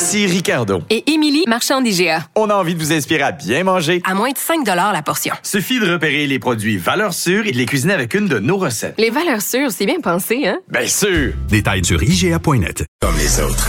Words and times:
Ici 0.00 0.24
Ricardo. 0.24 0.80
Et 0.88 1.10
Émilie, 1.12 1.44
marchand 1.46 1.82
d'IGA. 1.82 2.24
On 2.34 2.48
a 2.48 2.54
envie 2.54 2.74
de 2.74 2.78
vous 2.78 2.90
inspirer 2.90 3.20
à 3.20 3.32
bien 3.32 3.64
manger. 3.64 4.00
À 4.08 4.14
moins 4.14 4.30
de 4.30 4.38
5 4.38 4.66
la 4.66 5.02
portion. 5.02 5.34
Suffit 5.42 5.78
de 5.78 5.92
repérer 5.92 6.26
les 6.26 6.38
produits 6.38 6.78
valeurs 6.78 7.12
sûres 7.12 7.46
et 7.46 7.52
de 7.52 7.58
les 7.58 7.66
cuisiner 7.66 7.92
avec 7.92 8.14
une 8.14 8.26
de 8.26 8.38
nos 8.38 8.56
recettes. 8.56 8.94
Les 8.96 9.10
valeurs 9.10 9.42
sûres, 9.42 9.70
c'est 9.70 9.84
bien 9.84 10.00
pensé, 10.00 10.46
hein? 10.46 10.58
Bien 10.70 10.86
sûr! 10.86 11.34
Détails 11.50 11.84
sur 11.84 12.02
IGA.net. 12.02 12.86
Comme 13.02 13.14
les 13.18 13.40
autres. 13.40 13.68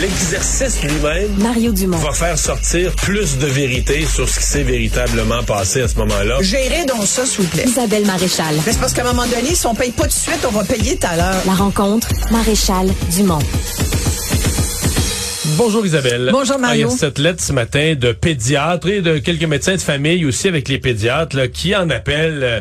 L'exercice 0.00 0.84
lui-même 0.84 1.34
Mario 1.38 1.72
Dumont. 1.72 1.98
va 1.98 2.12
faire 2.12 2.38
sortir 2.38 2.94
plus 2.94 3.38
de 3.38 3.46
vérité 3.46 4.06
sur 4.06 4.28
ce 4.28 4.38
qui 4.38 4.46
s'est 4.46 4.62
véritablement 4.62 5.42
passé 5.42 5.82
à 5.82 5.88
ce 5.88 5.96
moment-là. 5.96 6.36
Gérez 6.42 6.84
donc 6.86 7.04
ça, 7.04 7.26
s'il 7.26 7.40
vous 7.40 7.50
plaît. 7.50 7.64
Isabelle 7.66 8.06
Maréchal. 8.06 8.54
Mais 8.64 8.72
c'est 8.72 8.78
parce 8.78 8.92
qu'à 8.92 9.02
un 9.02 9.12
moment 9.12 9.26
donné, 9.26 9.56
si 9.56 9.66
on 9.66 9.74
paye 9.74 9.90
pas 9.90 10.04
tout 10.04 10.10
de 10.10 10.12
suite, 10.12 10.46
on 10.46 10.52
va 10.52 10.62
payer 10.62 10.96
tout 10.96 11.08
à 11.10 11.16
l'heure. 11.16 11.42
La 11.44 11.54
rencontre, 11.54 12.08
Maréchal 12.30 12.86
Dumont. 13.16 13.40
Bonjour 15.58 15.84
Isabelle. 15.84 16.28
Bonjour, 16.30 16.56
Mario. 16.56 16.86
Ah, 16.86 16.88
il 16.88 16.92
y 16.92 16.94
a 16.94 16.96
cette 16.96 17.18
lettre 17.18 17.42
ce 17.42 17.52
matin 17.52 17.96
de 17.98 18.12
pédiatres 18.12 18.86
et 18.86 19.00
de 19.00 19.18
quelques 19.18 19.42
médecins 19.42 19.74
de 19.74 19.80
famille 19.80 20.24
aussi 20.24 20.46
avec 20.46 20.68
les 20.68 20.78
pédiatres 20.78 21.36
là, 21.36 21.48
qui 21.48 21.74
en 21.74 21.90
appellent 21.90 22.44
euh, 22.44 22.60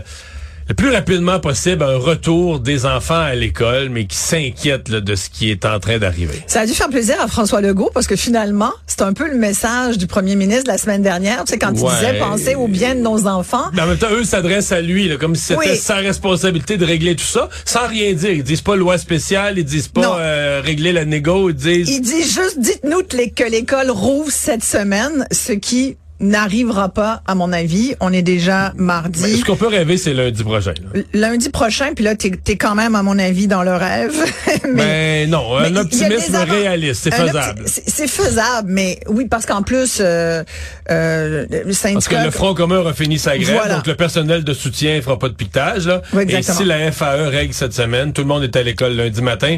le 0.69 0.73
plus 0.73 0.89
rapidement 0.89 1.39
possible 1.39 1.83
un 1.83 1.97
retour 1.97 2.59
des 2.59 2.85
enfants 2.85 3.19
à 3.21 3.35
l'école, 3.35 3.89
mais 3.89 4.05
qui 4.05 4.17
s'inquiètent 4.17 4.91
de 4.91 5.15
ce 5.15 5.29
qui 5.29 5.49
est 5.49 5.65
en 5.65 5.79
train 5.79 5.97
d'arriver. 5.97 6.43
Ça 6.47 6.61
a 6.61 6.65
dû 6.65 6.73
faire 6.73 6.89
plaisir 6.89 7.15
à 7.21 7.27
François 7.27 7.61
Legault 7.61 7.89
parce 7.93 8.07
que 8.07 8.15
finalement, 8.17 8.71
c'est 8.85 9.01
un 9.01 9.13
peu 9.13 9.29
le 9.29 9.37
message 9.37 9.97
du 9.97 10.07
premier 10.07 10.35
ministre 10.35 10.65
la 10.67 10.77
semaine 10.77 11.01
dernière, 11.01 11.45
tu 11.45 11.53
sais, 11.53 11.59
quand 11.59 11.71
il 11.71 11.83
disait 11.83 12.19
penser 12.19 12.55
au 12.55 12.67
bien 12.67 12.95
de 12.95 12.99
nos 12.99 13.27
enfants. 13.27 13.65
Mais 13.73 13.81
en 13.81 13.87
même 13.87 13.97
temps, 13.97 14.11
eux 14.11 14.23
s'adressent 14.23 14.71
à 14.71 14.81
lui, 14.81 15.07
là, 15.07 15.17
comme 15.17 15.35
si 15.35 15.43
c'était 15.43 15.71
Oui. 15.71 15.77
sa 15.77 15.95
responsabilité 15.95 16.77
de 16.77 16.85
régler 16.85 17.15
tout 17.15 17.23
ça, 17.23 17.49
sans 17.65 17.87
rien 17.87 18.13
dire. 18.13 18.31
Ils 18.31 18.43
disent 18.43 18.61
pas 18.61 18.75
loi 18.75 18.97
spéciale, 18.97 19.57
ils 19.57 19.65
disent 19.65 19.87
pas 19.87 20.19
euh, 20.19 20.61
régler 20.63 20.91
la 20.91 21.05
négo, 21.05 21.49
ils 21.49 21.55
disent... 21.55 21.89
Il 21.89 22.01
dit 22.01 22.23
juste, 22.23 22.59
dites-nous 22.59 23.03
que 23.03 23.49
l'école 23.49 23.89
rouvre 23.89 24.31
cette 24.31 24.63
semaine, 24.63 25.25
ce 25.31 25.53
qui 25.53 25.97
n'arrivera 26.19 26.89
pas, 26.89 27.21
à 27.27 27.35
mon 27.35 27.53
avis. 27.53 27.95
On 27.99 28.11
est 28.11 28.21
déjà 28.21 28.73
mardi. 28.75 29.21
Mais 29.23 29.29
ce 29.37 29.45
qu'on 29.45 29.55
peut 29.55 29.67
rêver, 29.67 29.97
c'est 29.97 30.13
lundi 30.13 30.43
prochain. 30.43 30.73
là. 30.93 31.01
Lundi 31.13 31.49
prochain, 31.49 31.93
puis 31.95 32.03
là, 32.03 32.15
t'es 32.15 32.31
es 32.47 32.55
quand 32.57 32.75
même, 32.75 32.95
à 32.95 33.03
mon 33.03 33.19
avis, 33.19 33.47
dans 33.47 33.63
le 33.63 33.73
rêve. 33.73 34.13
Mais 34.73 35.27
non, 35.27 35.59
mais 35.59 35.67
un 35.67 35.75
a 35.75 35.81
optimisme 35.81 36.35
réaliste, 36.35 37.03
c'est 37.03 37.13
un 37.13 37.27
faisable. 37.27 37.63
C'est 37.65 38.07
faisable, 38.07 38.69
mais 38.69 38.99
oui, 39.07 39.27
parce 39.29 39.45
qu'en 39.45 39.61
plus, 39.61 39.99
euh, 40.01 40.43
euh, 40.91 41.45
le 41.49 41.93
Parce 41.93 42.07
que 42.07 42.15
le 42.15 42.31
Front 42.31 42.53
commun 42.53 42.85
a 42.85 42.93
fini 42.93 43.17
sa 43.17 43.37
grève, 43.37 43.55
Voilà. 43.55 43.75
donc 43.75 43.87
le 43.87 43.95
personnel 43.95 44.43
de 44.43 44.53
soutien 44.53 45.01
fera 45.01 45.17
pas 45.17 45.29
de 45.29 45.33
piquetage. 45.35 45.87
Là. 45.87 46.01
Oui, 46.13 46.23
Et 46.27 46.41
si 46.41 46.65
la 46.65 46.91
FAE 46.91 47.29
règle 47.29 47.53
cette 47.53 47.73
semaine, 47.73 48.13
tout 48.13 48.21
le 48.21 48.27
monde 48.27 48.43
est 48.43 48.55
à 48.55 48.63
l'école 48.63 48.93
lundi 48.93 49.21
matin. 49.21 49.57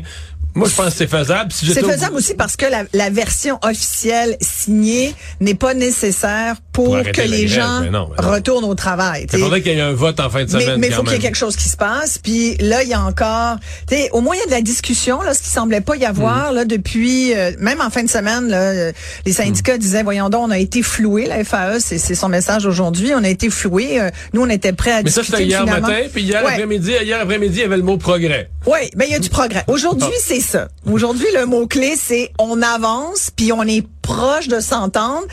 Moi, 0.56 0.68
je 0.68 0.76
pense 0.76 0.86
que 0.88 0.92
c'est 0.92 1.08
faisable. 1.08 1.52
Si 1.52 1.68
C'est 1.68 1.84
au- 1.84 1.90
faisable 1.90 2.16
aussi 2.16 2.34
parce 2.34 2.56
que 2.56 2.66
la, 2.66 2.84
la 2.94 3.10
version 3.10 3.60
officielle 3.64 4.36
signée 4.42 5.14
n'est 5.40 5.54
pas 5.56 5.74
nécessaire 5.74 6.56
pour, 6.86 7.12
que 7.12 7.22
les 7.22 7.46
grève, 7.46 7.48
gens 7.62 7.80
mais 7.82 7.90
non, 7.90 8.10
mais 8.18 8.24
non. 8.24 8.32
retournent 8.32 8.66
au 8.66 8.76
travail. 8.76 9.28
Il 9.32 9.40
faudrait 9.40 9.62
qu'il 9.62 9.74
y 9.74 9.78
ait 9.78 9.82
un 9.82 9.94
vote 9.94 10.20
en 10.20 10.30
fin 10.30 10.44
de 10.46 10.52
Mais 10.52 10.62
semaine. 10.62 10.80
mais 10.80 10.88
il 10.88 10.90
quand 10.92 10.98
faut 10.98 11.04
qu'il 11.04 11.14
y 11.14 11.16
ait 11.16 11.20
quelque 11.20 11.36
chose 11.38 11.56
qui 11.56 11.70
se 11.70 11.78
passe. 11.78 12.18
Puis 12.18 12.56
là, 12.58 12.84
il 12.84 12.90
y 12.90 12.94
a 12.94 13.02
encore, 13.02 13.58
tu 13.88 13.96
sais, 13.96 14.10
au 14.12 14.22
moins 14.22 14.36
il 14.36 14.40
y 14.40 14.44
a 14.44 14.46
de 14.46 14.52
la 14.52 14.62
discussion 14.62 15.22
là, 15.22 15.34
ce 15.34 15.42
qui 15.42 15.50
semblait 15.50 15.82
pas 15.82 15.96
y 15.96 16.00
Mm. 16.02 16.04
avoir 16.06 16.52
là 16.54 16.66
depuis, 16.66 17.34
euh, 17.36 17.52
même 17.60 17.82
en 17.82 17.90
fin 17.90 18.04
de 18.04 18.10
semaine, 18.10 18.48
là, 18.50 18.58
euh, 18.62 18.92
les 19.26 19.34
syndicats 19.34 19.76
Mm. 19.76 19.80
disaient, 19.80 20.04
voyons 20.04 20.30
donc, 20.30 20.48
on 20.48 20.52
a 20.52 20.58
été 20.60 20.82
floués. 20.82 21.26
La 21.26 21.44
FAE, 21.44 21.80
c'est 21.80 21.98
c'est 21.98 22.16
son 22.16 22.30
message 22.30 22.66
aujourd'hui. 22.66 23.12
On 23.16 23.24
a 23.24 23.30
été 23.30 23.50
floués. 23.50 24.00
Euh, 24.00 24.10
nous, 24.34 24.42
on 24.42 24.50
était 24.50 24.74
prêts 24.74 24.92
à 24.92 25.04
Mais 25.04 25.10
ça, 25.10 25.24
c'était 25.24 25.46
hier 25.46 25.62
finalement. 25.64 25.88
matin, 25.88 26.04
puis 26.14 26.24
hier 26.24 26.42
Ouais. 26.44 26.52
après-midi, 26.52 26.92
hier 27.04 27.20
après-midi, 27.22 27.56
il 27.58 27.62
y 27.62 27.66
avait 27.66 27.78
le 27.78 27.84
mot 27.84 27.98
progrès. 27.98 28.50
Oui, 28.66 28.80
ben 28.96 29.06
il 29.08 29.12
y 29.12 29.16
a 29.16 29.20
du 29.20 29.30
progrès. 29.30 29.64
Aujourd'hui, 29.68 30.08
Ah. 30.12 30.22
c'est 30.24 30.40
ça. 30.42 30.68
Aujourd'hui, 30.92 31.26
le 31.36 31.46
mot-clé, 31.46 31.96
c'est 32.02 32.32
on 32.40 32.62
avance, 32.62 33.32
puis 33.36 33.52
on 33.52 33.64
est 33.64 33.84
proche 34.14 34.48
de 34.48 34.60
s'entendre. 34.60 35.24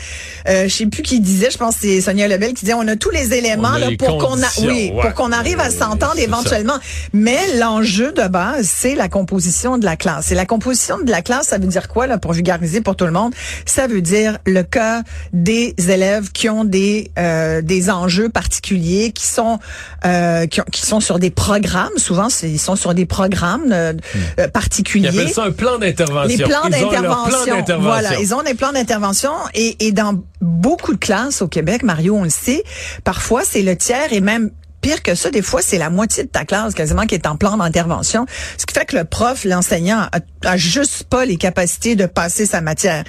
Euh, 0.47 0.67
je 0.67 0.73
sais 0.73 0.85
plus 0.85 1.01
qui 1.03 1.19
disait, 1.19 1.49
je 1.51 1.57
pense 1.57 1.75
que 1.75 1.81
c'est 1.81 2.01
Sonia 2.01 2.27
Lebel 2.27 2.53
qui 2.53 2.65
disait 2.65 2.73
on 2.75 2.87
a 2.87 2.95
tous 2.95 3.09
les 3.09 3.33
éléments 3.33 3.77
là, 3.77 3.89
les 3.89 3.97
pour 3.97 4.17
qu'on 4.17 4.41
a 4.41 4.47
oui, 4.61 4.91
ouais. 4.93 5.01
pour 5.01 5.13
qu'on 5.13 5.31
arrive 5.31 5.59
à 5.59 5.69
s'entendre 5.69 6.17
éventuellement. 6.19 6.77
Mais 7.13 7.37
l'enjeu 7.57 8.11
de 8.11 8.27
base, 8.27 8.69
c'est 8.73 8.95
la 8.95 9.09
composition 9.09 9.77
de 9.77 9.85
la 9.85 9.95
classe. 9.95 10.31
Et 10.31 10.35
la 10.35 10.45
composition 10.45 10.99
de 10.99 11.09
la 11.11 11.21
classe, 11.21 11.47
ça 11.47 11.57
veut 11.57 11.67
dire 11.67 11.87
quoi 11.87 12.07
là 12.07 12.17
pour 12.17 12.33
vulgariser 12.33 12.81
pour 12.81 12.95
tout 12.95 13.05
le 13.05 13.11
monde? 13.11 13.33
Ça 13.65 13.87
veut 13.87 14.01
dire 14.01 14.37
le 14.45 14.63
cas 14.63 15.01
des 15.33 15.73
élèves 15.89 16.31
qui 16.31 16.49
ont 16.49 16.63
des 16.63 17.11
euh, 17.17 17.61
des 17.61 17.89
enjeux 17.89 18.29
particuliers, 18.29 19.11
qui 19.11 19.25
sont 19.25 19.59
euh, 20.05 20.45
qui, 20.47 20.61
ont- 20.61 20.65
qui 20.71 20.85
sont 20.85 20.99
sur 20.99 21.19
des 21.19 21.29
programmes. 21.31 21.97
Souvent, 21.97 22.27
ils 22.43 22.59
sont 22.59 22.75
sur 22.75 22.93
des 22.93 23.05
programmes 23.05 23.71
euh, 23.71 23.93
Ils 24.37 24.47
particuliers. 24.49 25.07
appellent 25.09 25.29
ça 25.33 25.43
un 25.45 25.51
plan 25.51 25.77
d'intervention. 25.77 26.27
Les 26.37 26.43
plans 26.43 26.59
Ils 26.65 26.71
d'intervention. 26.71 27.65
Voilà, 27.79 28.19
ils 28.19 28.33
ont 28.33 28.43
des 28.43 28.53
plans 28.53 28.66
d'intervention 28.71 29.31
et, 29.53 29.87
et 29.87 29.91
dans 29.91 30.23
beaucoup 30.41 30.93
de 30.93 30.99
classes 30.99 31.41
au 31.41 31.47
Québec, 31.47 31.83
Mario, 31.83 32.15
on 32.15 32.23
le 32.23 32.29
sait, 32.29 32.63
parfois 33.03 33.43
c'est 33.43 33.61
le 33.61 33.75
tiers 33.75 34.13
et 34.13 34.21
même 34.21 34.51
pire 34.81 35.01
que 35.03 35.15
ça, 35.15 35.29
des 35.29 35.41
fois, 35.41 35.61
c'est 35.61 35.77
la 35.77 35.89
moitié 35.89 36.23
de 36.23 36.29
ta 36.29 36.45
classe 36.45 36.73
quasiment 36.73 37.05
qui 37.05 37.15
est 37.15 37.27
en 37.27 37.35
plan 37.35 37.57
d'intervention. 37.57 38.25
Ce 38.57 38.65
qui 38.65 38.73
fait 38.73 38.85
que 38.85 38.95
le 38.95 39.03
prof, 39.03 39.43
l'enseignant, 39.45 40.07
a, 40.43 40.57
juste 40.57 41.03
pas 41.03 41.25
les 41.25 41.37
capacités 41.37 41.95
de 41.95 42.05
passer 42.05 42.45
sa 42.45 42.61
matière. 42.61 43.03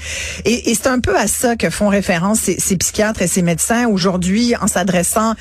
Et, 0.45 0.75
c'est 0.75 0.89
un 0.89 1.01
peu 1.01 1.17
à 1.17 1.27
ça 1.27 1.56
que 1.56 1.71
font 1.71 1.89
référence 1.89 2.41
ces, 2.41 2.77
psychiatres 2.77 3.23
et 3.23 3.27
ces 3.27 3.43
médecins 3.43 3.87
aujourd'hui 3.87 4.55
en 4.61 4.67
s'adressant 4.67 5.34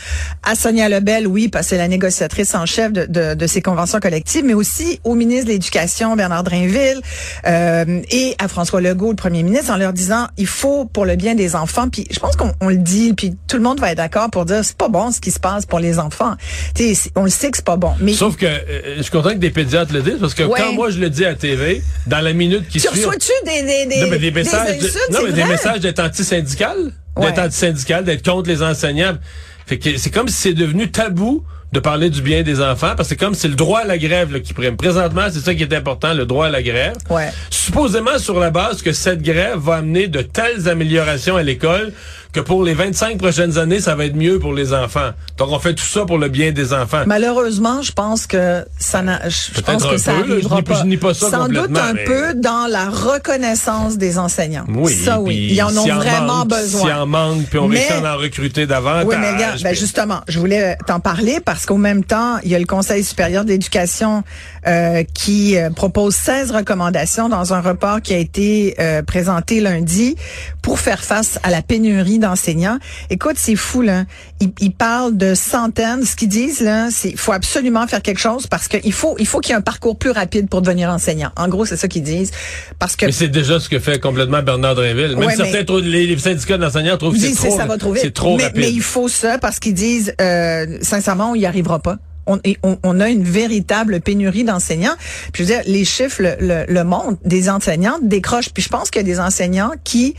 à 0.43 0.55
Sonia 0.55 0.89
Lebel, 0.89 1.27
oui, 1.27 1.47
parce 1.47 1.65
que 1.65 1.69
c'est 1.71 1.77
la 1.77 1.87
négociatrice 1.87 2.55
en 2.55 2.65
chef 2.65 2.91
de, 2.91 3.05
de, 3.05 3.33
de 3.33 3.47
ces 3.47 3.61
conventions 3.61 3.99
collectives, 3.99 4.43
mais 4.45 4.53
aussi 4.53 4.99
au 5.03 5.15
ministre 5.15 5.45
de 5.45 5.51
l'Éducation, 5.51 6.15
Bernard 6.15 6.43
Drinville, 6.43 7.01
euh, 7.45 8.01
et 8.09 8.35
à 8.39 8.47
François 8.47 8.81
Legault, 8.81 9.09
le 9.11 9.15
premier 9.15 9.43
ministre, 9.43 9.71
en 9.71 9.77
leur 9.77 9.93
disant, 9.93 10.27
il 10.37 10.47
faut 10.47 10.85
pour 10.85 11.05
le 11.05 11.15
bien 11.15 11.35
des 11.35 11.55
enfants, 11.55 11.89
puis 11.89 12.07
je 12.11 12.19
pense 12.19 12.35
qu'on 12.35 12.53
on 12.61 12.69
le 12.69 12.77
dit, 12.77 13.13
puis 13.13 13.35
tout 13.47 13.57
le 13.57 13.63
monde 13.63 13.79
va 13.79 13.91
être 13.91 13.97
d'accord 13.97 14.29
pour 14.29 14.45
dire, 14.45 14.63
c'est 14.63 14.77
pas 14.77 14.89
bon 14.89 15.11
ce 15.11 15.19
qui 15.19 15.31
se 15.31 15.39
passe 15.39 15.65
pour 15.65 15.79
les 15.79 15.99
enfants. 15.99 16.16
Tu 16.75 16.83
sais, 16.89 16.93
c'est- 16.95 17.11
on 17.15 17.23
le 17.23 17.29
sait 17.29 17.49
que 17.51 17.57
c'est 17.57 17.65
pas 17.65 17.75
bon. 17.77 17.91
Mais 17.99 18.13
Sauf 18.13 18.35
que 18.37 18.45
euh, 18.45 18.95
je 18.97 19.01
suis 19.03 19.11
content 19.11 19.29
que 19.29 19.35
des 19.35 19.49
pédiatres 19.49 19.93
le 19.93 20.01
disent, 20.01 20.17
parce 20.19 20.33
que 20.33 20.43
Ouais. 20.43 20.59
quand 20.59 20.73
moi 20.73 20.89
je 20.89 20.99
le 20.99 21.09
dis 21.09 21.25
à 21.25 21.33
TV, 21.35 21.81
dans 22.07 22.21
la 22.21 22.33
minute 22.33 22.67
qui 22.67 22.79
tu 22.79 22.87
suit... 22.87 22.89
reçois-tu 22.89 23.31
des, 23.45 23.61
des, 23.63 23.85
des, 23.85 24.01
Non, 24.01 24.07
mais 24.09 24.19
des 24.19 24.31
messages, 24.31 24.69
insultes, 24.77 24.97
non, 25.11 25.19
mais 25.25 25.31
des 25.31 25.43
messages 25.45 25.79
d'être 25.79 25.99
anti-syndical, 25.99 26.91
d'être 27.19 27.37
Ouais. 27.37 27.39
anti-syndical, 27.45 28.03
d'être 28.03 28.25
contre 28.25 28.49
les 28.49 28.61
enseignants. 28.63 29.17
Fait 29.65 29.77
que 29.79 29.97
c'est 29.97 30.11
comme 30.11 30.27
si 30.27 30.35
c'est 30.35 30.53
devenu 30.53 30.89
tabou 30.89 31.43
de 31.73 31.81
parler 31.81 32.09
du 32.09 32.21
bien 32.21 32.43
des 32.43 32.61
enfants, 32.61 32.93
parce 32.95 32.99
que 32.99 33.05
c'est 33.09 33.15
comme 33.17 33.33
si 33.33 33.41
c'est 33.41 33.47
le 33.49 33.55
droit 33.55 33.81
à 33.81 33.83
la 33.85 33.97
grève 33.97 34.31
là, 34.31 34.39
qui 34.39 34.53
prime. 34.53 34.77
Présentement, 34.77 35.23
c'est 35.29 35.41
ça 35.41 35.53
qui 35.53 35.63
est 35.63 35.73
important, 35.73 36.13
le 36.13 36.25
droit 36.25 36.45
à 36.47 36.49
la 36.49 36.63
grève. 36.63 36.93
Ouais. 37.09 37.27
Supposément 37.49 38.17
sur 38.19 38.39
la 38.39 38.49
base 38.51 38.81
que 38.81 38.93
cette 38.93 39.21
grève 39.21 39.57
va 39.57 39.75
amener 39.75 40.07
de 40.07 40.21
telles 40.21 40.69
améliorations 40.69 41.35
à 41.35 41.43
l'école 41.43 41.91
que 42.33 42.39
pour 42.39 42.63
les 42.63 42.73
25 42.73 43.17
prochaines 43.17 43.57
années, 43.57 43.79
ça 43.79 43.95
va 43.95 44.05
être 44.05 44.15
mieux 44.15 44.39
pour 44.39 44.53
les 44.53 44.73
enfants. 44.73 45.11
Donc 45.37 45.49
on 45.51 45.59
fait 45.59 45.73
tout 45.73 45.85
ça 45.85 46.05
pour 46.05 46.17
le 46.17 46.29
bien 46.29 46.51
des 46.51 46.73
enfants. 46.73 47.03
Malheureusement, 47.05 47.81
je 47.81 47.91
pense 47.91 48.27
que 48.27 48.65
ça 48.77 49.01
n'a, 49.01 49.21
je 49.29 49.61
pense 49.61 49.85
que 49.85 49.97
ça 49.97 50.11
peu, 50.13 50.19
là, 50.19 50.25
je 50.27 50.31
arrivera 50.33 50.55
pas- 50.61 50.73
pas. 50.73 50.79
je 50.81 50.85
nie 50.85 50.97
pas 50.97 51.13
ça 51.13 51.29
Sans 51.29 51.47
doute 51.47 51.77
un 51.77 51.93
mais- 51.93 52.03
peu 52.03 52.33
dans 52.35 52.67
la 52.69 52.89
reconnaissance 52.89 53.97
des 53.97 54.17
enseignants. 54.17 54.65
Oui, 54.69 54.93
ça 54.93 55.19
oui, 55.19 55.47
ils 55.51 55.61
en 55.61 55.75
ont 55.77 55.85
vraiment 55.95 56.37
manque, 56.39 56.49
besoin. 56.49 56.81
S'il 56.81 56.91
en 56.93 57.05
manque, 57.05 57.45
puis 57.49 57.59
on 57.59 57.67
Mais- 57.67 57.77
réussit 57.87 58.05
à 58.05 58.15
en 58.15 58.17
recruter 58.17 58.65
davantage. 58.67 59.05
Oui, 59.07 59.15
mais 59.19 59.31
regarde, 59.33 59.61
ben 59.61 59.75
justement, 59.75 60.21
je 60.27 60.39
voulais 60.39 60.77
t'en 60.85 60.99
parler 60.99 61.39
parce 61.43 61.65
qu'au 61.65 61.77
même 61.77 62.03
temps, 62.03 62.37
il 62.43 62.49
y 62.51 62.55
a 62.55 62.59
le 62.59 62.65
Conseil 62.65 63.03
supérieur 63.03 63.43
de 63.45 63.49
l'éducation 63.49 64.23
euh, 64.67 65.03
qui 65.13 65.57
euh, 65.57 65.69
propose 65.69 66.15
16 66.15 66.51
recommandations 66.51 67.29
dans 67.29 67.53
un 67.53 67.61
rapport 67.61 68.01
qui 68.01 68.13
a 68.13 68.17
été 68.17 68.75
euh, 68.79 69.01
présenté 69.01 69.61
lundi 69.61 70.15
pour 70.67 70.79
faire 70.79 71.01
face 71.01 71.39
à 71.43 71.49
la 71.49 71.61
pénurie 71.61 72.19
d'enseignants. 72.19 72.77
Écoute, 73.09 73.35
c'est 73.37 73.55
fou 73.55 73.81
là. 73.81 74.03
Ils, 74.41 74.51
ils 74.59 74.73
parlent 74.73 75.15
de 75.15 75.33
centaines. 75.33 76.03
Ce 76.03 76.13
qu'ils 76.17 76.27
disent 76.27 76.59
là, 76.59 76.89
c'est 76.91 77.15
faut 77.15 77.31
absolument 77.31 77.87
faire 77.87 78.01
quelque 78.01 78.19
chose 78.19 78.47
parce 78.47 78.67
qu'il 78.67 78.91
faut 78.91 79.15
il 79.17 79.25
faut 79.25 79.39
qu'il 79.39 79.51
y 79.51 79.53
ait 79.53 79.57
un 79.57 79.61
parcours 79.61 79.97
plus 79.97 80.11
rapide 80.11 80.49
pour 80.49 80.61
devenir 80.61 80.89
enseignant. 80.89 81.31
En 81.37 81.47
gros, 81.47 81.63
c'est 81.63 81.77
ça 81.77 81.87
qu'ils 81.87 82.03
disent 82.03 82.31
parce 82.79 82.97
que 82.97 83.05
Mais 83.05 83.13
c'est 83.13 83.29
déjà 83.29 83.61
ce 83.61 83.69
que 83.69 83.79
fait 83.79 84.01
complètement 84.01 84.43
Bernard 84.43 84.75
Drinville. 84.75 85.15
Même 85.15 85.19
Ouais, 85.27 85.35
certains 85.37 85.63
mais- 85.73 85.81
les, 85.83 86.05
les 86.05 86.17
syndicats 86.17 86.57
d'enseignants 86.57 86.97
trouvent 86.97 87.13
que 87.13 87.21
c'est 87.21 87.33
trop, 87.33 87.55
ça 87.57 87.65
va 87.65 87.77
trop 87.77 87.93
vite. 87.93 88.13
trop 88.13 88.35
mais, 88.35 88.43
rapide. 88.43 88.59
mais 88.59 88.69
il 88.73 88.81
faut 88.81 89.07
ça 89.07 89.37
parce 89.37 89.59
qu'ils 89.59 89.73
disent, 89.73 90.13
euh, 90.19 90.79
sincèrement, 90.81 91.31
on 91.31 91.35
n'y 91.37 91.45
arrivera 91.45 91.79
pas. 91.79 91.95
On, 92.27 92.39
et 92.43 92.57
on, 92.63 92.77
on 92.83 92.99
a 92.99 93.09
une 93.09 93.23
véritable 93.23 94.01
pénurie 94.01 94.43
d'enseignants. 94.43 94.95
Puis 95.33 95.43
je 95.43 95.49
veux 95.49 95.55
dire, 95.55 95.63
les 95.65 95.85
chiffres 95.85 96.21
le, 96.21 96.35
le, 96.39 96.65
le 96.71 96.83
montrent. 96.83 97.17
Des 97.25 97.49
enseignants 97.49 97.97
décrochent. 98.01 98.49
Puis 98.49 98.63
je 98.63 98.69
pense 98.69 98.91
qu'il 98.91 99.01
y 99.01 99.05
a 99.05 99.07
des 99.07 99.19
enseignants 99.19 99.71
qui, 99.83 100.15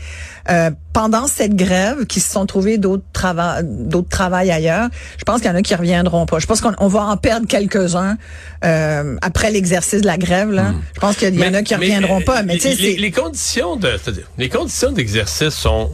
euh, 0.49 0.71
pendant 0.93 1.27
cette 1.27 1.55
grève, 1.55 2.05
qui 2.05 2.19
se 2.19 2.31
sont 2.31 2.45
trouvés 2.45 2.77
d'autres 2.77 3.03
travaux, 3.13 3.61
d'autres 3.63 4.09
travails 4.09 4.51
ailleurs. 4.51 4.89
Je 5.17 5.23
pense 5.23 5.41
qu'il 5.41 5.49
y 5.49 5.53
en 5.53 5.55
a 5.55 5.61
qui 5.61 5.75
reviendront 5.75 6.25
pas. 6.25 6.39
Je 6.39 6.47
pense 6.47 6.61
qu'on 6.61 6.73
on 6.79 6.87
va 6.87 7.03
en 7.03 7.17
perdre 7.17 7.47
quelques-uns 7.47 8.17
euh, 8.65 9.15
après 9.21 9.51
l'exercice 9.51 10.01
de 10.01 10.07
la 10.07 10.17
grève. 10.17 10.51
Là. 10.51 10.73
Je 10.95 10.99
pense 10.99 11.15
qu'il 11.15 11.33
y 11.33 11.45
en 11.45 11.53
a 11.53 11.61
qui 11.61 11.75
reviendront 11.75 12.21
pas. 12.21 12.43
Mais 12.43 12.59
sais, 12.59 12.73
les, 12.75 12.97
les 12.97 13.11
conditions 13.11 13.75
de, 13.75 13.91
les 14.37 14.49
conditions 14.49 14.91
d'exercice 14.91 15.49
sont 15.49 15.91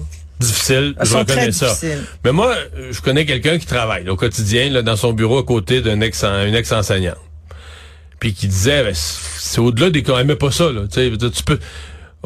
difficiles. 0.48 0.96
Elles 1.00 1.06
je 1.06 1.18
reconnais 1.18 1.52
ça. 1.52 1.68
difficiles. 1.68 2.04
Mais 2.24 2.32
moi, 2.32 2.56
euh, 2.78 2.92
je 2.92 3.02
connais 3.02 3.26
quelqu'un 3.26 3.58
qui 3.58 3.66
travaille 3.66 4.10
au 4.10 4.16
quotidien 4.16 4.70
là, 4.70 4.82
dans 4.82 4.96
son 4.96 5.14
bureau 5.14 5.38
à 5.38 5.44
côté 5.44 5.82
d'un 5.82 6.02
ex, 6.02 6.24
une 6.24 6.56
ex-enseignante. 6.56 7.18
Puis 8.20 8.34
qui 8.34 8.48
disait, 8.48 8.84
ben, 8.84 8.94
c'est 8.96 9.60
au-delà 9.60 9.90
des. 9.90 10.04
Elle 10.08 10.22
aimait 10.22 10.36
pas 10.36 10.52
ça, 10.52 10.72
là. 10.72 10.84
Tu 10.90 11.44
peux. 11.46 11.60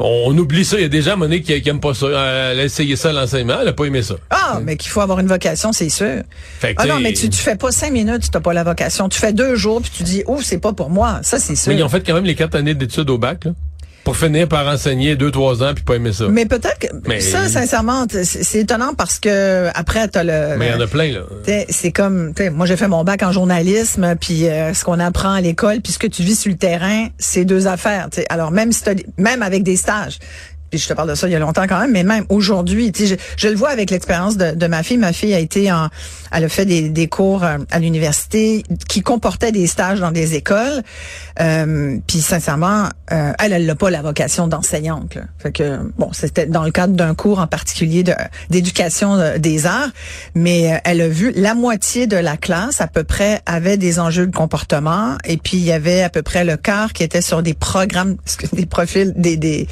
On, 0.02 0.36
oublie 0.38 0.64
ça. 0.64 0.78
Il 0.78 0.82
y 0.82 0.86
a 0.86 0.88
des 0.88 1.02
gens, 1.02 1.20
à 1.20 1.28
qui, 1.28 1.60
qui 1.60 1.68
aiment 1.68 1.80
pas 1.80 1.92
ça. 1.92 2.06
Elle 2.06 2.60
a 2.60 2.64
essayé 2.64 2.96
ça 2.96 3.10
à 3.10 3.12
l'enseignement. 3.12 3.58
Elle 3.60 3.68
a 3.68 3.72
pas 3.74 3.84
aimé 3.84 4.02
ça. 4.02 4.14
Ah, 4.30 4.60
mais 4.62 4.76
qu'il 4.76 4.90
faut 4.90 5.02
avoir 5.02 5.18
une 5.18 5.26
vocation, 5.26 5.72
c'est 5.72 5.90
sûr. 5.90 6.22
Fait 6.58 6.74
que, 6.74 6.82
Ah 6.82 6.86
non, 6.86 7.00
mais 7.00 7.12
tu, 7.12 7.28
tu 7.28 7.36
fais 7.36 7.56
pas 7.56 7.70
cinq 7.70 7.92
minutes, 7.92 8.22
tu 8.22 8.30
n'as 8.32 8.40
pas 8.40 8.54
la 8.54 8.64
vocation. 8.64 9.10
Tu 9.10 9.18
fais 9.18 9.34
deux 9.34 9.56
jours, 9.56 9.82
puis 9.82 9.90
tu 9.94 10.02
dis, 10.02 10.22
oh, 10.26 10.38
c'est 10.42 10.58
pas 10.58 10.72
pour 10.72 10.88
moi. 10.88 11.20
Ça, 11.22 11.38
c'est 11.38 11.54
sûr. 11.54 11.70
Mais 11.70 11.78
ils 11.78 11.82
ont 11.82 11.88
fait 11.90 12.00
quand 12.00 12.14
même 12.14 12.24
les 12.24 12.34
quatre 12.34 12.54
années 12.54 12.74
d'études 12.74 13.10
au 13.10 13.18
bac, 13.18 13.44
là. 13.44 13.52
Pour 14.04 14.16
finir 14.16 14.48
par 14.48 14.66
enseigner 14.66 15.14
deux, 15.14 15.30
trois 15.30 15.62
ans, 15.62 15.72
puis 15.74 15.84
pas 15.84 15.94
aimer 15.96 16.12
ça. 16.12 16.26
Mais 16.28 16.46
peut-être 16.46 16.78
que 16.78 16.86
Mais- 17.06 17.20
ça, 17.20 17.48
sincèrement, 17.48 18.06
c'est 18.10 18.58
étonnant 18.60 18.94
parce 18.96 19.18
que 19.18 19.68
après, 19.74 20.08
t'as 20.08 20.24
le. 20.24 20.56
Mais 20.56 20.68
il 20.68 20.72
y 20.72 20.74
en 20.74 20.80
a 20.80 20.86
plein, 20.86 21.12
là. 21.12 21.20
C'est 21.68 21.92
comme, 21.92 22.32
t'sais, 22.34 22.50
moi 22.50 22.66
j'ai 22.66 22.76
fait 22.76 22.88
mon 22.88 23.04
bac 23.04 23.22
en 23.22 23.30
journalisme, 23.32 24.16
puis 24.20 24.48
euh, 24.48 24.72
ce 24.74 24.84
qu'on 24.84 24.98
apprend 25.00 25.32
à 25.34 25.40
l'école, 25.40 25.80
puis 25.80 25.92
ce 25.92 25.98
que 25.98 26.06
tu 26.06 26.22
vis 26.22 26.36
sur 26.40 26.50
le 26.50 26.56
terrain, 26.58 27.08
c'est 27.18 27.44
deux 27.44 27.66
affaires. 27.66 28.08
t'sais. 28.10 28.24
Alors 28.30 28.50
même 28.50 28.72
si 28.72 28.82
t'as 28.82 28.94
des- 28.94 29.06
même 29.18 29.42
avec 29.42 29.62
des 29.62 29.76
stages, 29.76 30.18
je 30.78 30.88
te 30.88 30.92
parle 30.92 31.08
de 31.08 31.14
ça 31.14 31.28
il 31.28 31.32
y 31.32 31.36
a 31.36 31.38
longtemps 31.38 31.66
quand 31.68 31.80
même, 31.80 31.92
mais 31.92 32.02
même 32.02 32.24
aujourd'hui, 32.28 32.92
je, 32.96 33.14
je 33.36 33.48
le 33.48 33.54
vois 33.54 33.70
avec 33.70 33.90
l'expérience 33.90 34.36
de, 34.36 34.52
de 34.52 34.66
ma 34.66 34.82
fille. 34.82 34.98
Ma 34.98 35.12
fille 35.12 35.34
a 35.34 35.38
été 35.38 35.70
en, 35.72 35.88
elle 36.32 36.44
a 36.44 36.48
fait 36.48 36.64
des, 36.64 36.88
des 36.88 37.08
cours 37.08 37.44
euh, 37.44 37.58
à 37.70 37.78
l'université 37.78 38.62
qui 38.88 39.00
comportaient 39.00 39.52
des 39.52 39.66
stages 39.66 40.00
dans 40.00 40.12
des 40.12 40.34
écoles. 40.34 40.82
Euh, 41.40 41.98
puis 42.06 42.20
sincèrement, 42.20 42.88
euh, 43.12 43.32
elle, 43.38 43.52
elle 43.52 43.66
n'a 43.66 43.74
pas 43.74 43.90
la 43.90 44.02
vocation 44.02 44.46
d'enseignante. 44.46 45.18
Fait 45.38 45.52
que 45.52 45.78
bon, 45.98 46.10
c'était 46.12 46.46
dans 46.46 46.62
le 46.62 46.70
cadre 46.70 46.94
d'un 46.94 47.14
cours 47.14 47.40
en 47.40 47.46
particulier 47.46 48.02
de 48.02 48.14
d'éducation 48.50 49.14
euh, 49.14 49.38
des 49.38 49.66
arts, 49.66 49.90
mais 50.34 50.72
euh, 50.72 50.76
elle 50.84 51.00
a 51.00 51.08
vu 51.08 51.32
la 51.34 51.54
moitié 51.54 52.06
de 52.06 52.16
la 52.16 52.36
classe 52.36 52.80
à 52.80 52.86
peu 52.86 53.04
près 53.04 53.40
avait 53.46 53.76
des 53.76 53.98
enjeux 53.98 54.26
de 54.26 54.34
comportement, 54.34 55.16
et 55.24 55.36
puis 55.36 55.56
il 55.56 55.64
y 55.64 55.72
avait 55.72 56.02
à 56.02 56.10
peu 56.10 56.22
près 56.22 56.44
le 56.44 56.56
quart 56.56 56.92
qui 56.92 57.02
était 57.02 57.22
sur 57.22 57.42
des 57.42 57.54
programmes, 57.54 58.16
des 58.52 58.66
profils, 58.66 59.12
des 59.16 59.36
des 59.36 59.68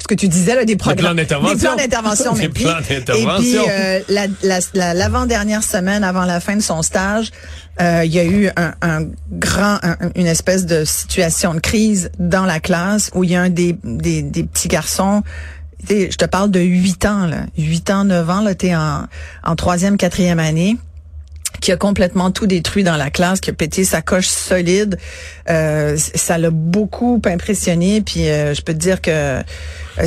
ce 0.00 0.06
que 0.06 0.14
tu 0.14 0.28
disais 0.28 0.54
là, 0.54 0.64
des 0.64 0.76
programmes, 0.76 0.98
plans 0.98 1.14
d'intervention. 1.14 1.54
des 1.56 1.60
plans 1.60 1.76
d'intervention, 1.76 2.32
Des 2.34 2.48
plans 2.48 2.78
Et 2.88 2.94
d'intervention. 2.94 3.62
puis 3.64 3.70
euh, 3.70 4.00
la- 4.08 4.26
la- 4.42 4.58
la- 4.74 4.94
l'avant-dernière 4.94 5.62
semaine 5.62 6.04
avant 6.04 6.24
la 6.24 6.40
fin 6.40 6.56
de 6.56 6.62
son 6.62 6.82
stage, 6.82 7.30
euh, 7.80 8.02
il 8.04 8.12
y 8.14 8.18
a 8.18 8.24
eu 8.24 8.48
un, 8.56 8.74
un 8.82 9.06
grand, 9.32 9.78
un- 9.82 9.96
une 10.14 10.26
espèce 10.26 10.66
de 10.66 10.84
situation 10.84 11.52
de 11.54 11.60
crise 11.60 12.10
dans 12.18 12.44
la 12.44 12.60
classe 12.60 13.10
où 13.14 13.24
il 13.24 13.30
y 13.30 13.36
a 13.36 13.42
un 13.42 13.50
des, 13.50 13.76
des, 13.84 14.22
des 14.22 14.44
petits 14.44 14.68
garçons. 14.68 15.22
Je 15.88 16.16
te 16.16 16.24
parle 16.24 16.50
de 16.50 16.60
8 16.60 17.04
ans, 17.06 17.26
là. 17.26 17.38
8 17.56 17.90
ans, 17.90 18.04
9 18.04 18.28
ans, 18.30 18.40
là, 18.40 18.54
t'es 18.54 18.74
en, 18.74 19.04
en 19.44 19.56
troisième, 19.56 19.96
quatrième 19.96 20.38
année 20.40 20.76
qui 21.60 21.72
a 21.72 21.76
complètement 21.76 22.30
tout 22.30 22.46
détruit 22.46 22.84
dans 22.84 22.96
la 22.96 23.10
classe, 23.10 23.40
qui 23.40 23.50
a 23.50 23.52
pété 23.52 23.84
sa 23.84 24.02
coche 24.02 24.26
solide. 24.28 24.98
Euh, 25.50 25.96
ça 25.96 26.38
l'a 26.38 26.50
beaucoup 26.50 27.20
impressionné. 27.26 28.00
Puis 28.00 28.28
euh, 28.28 28.54
je 28.54 28.62
peux 28.62 28.72
te 28.74 28.78
dire 28.78 29.00
que... 29.00 29.10
euh, 29.10 29.42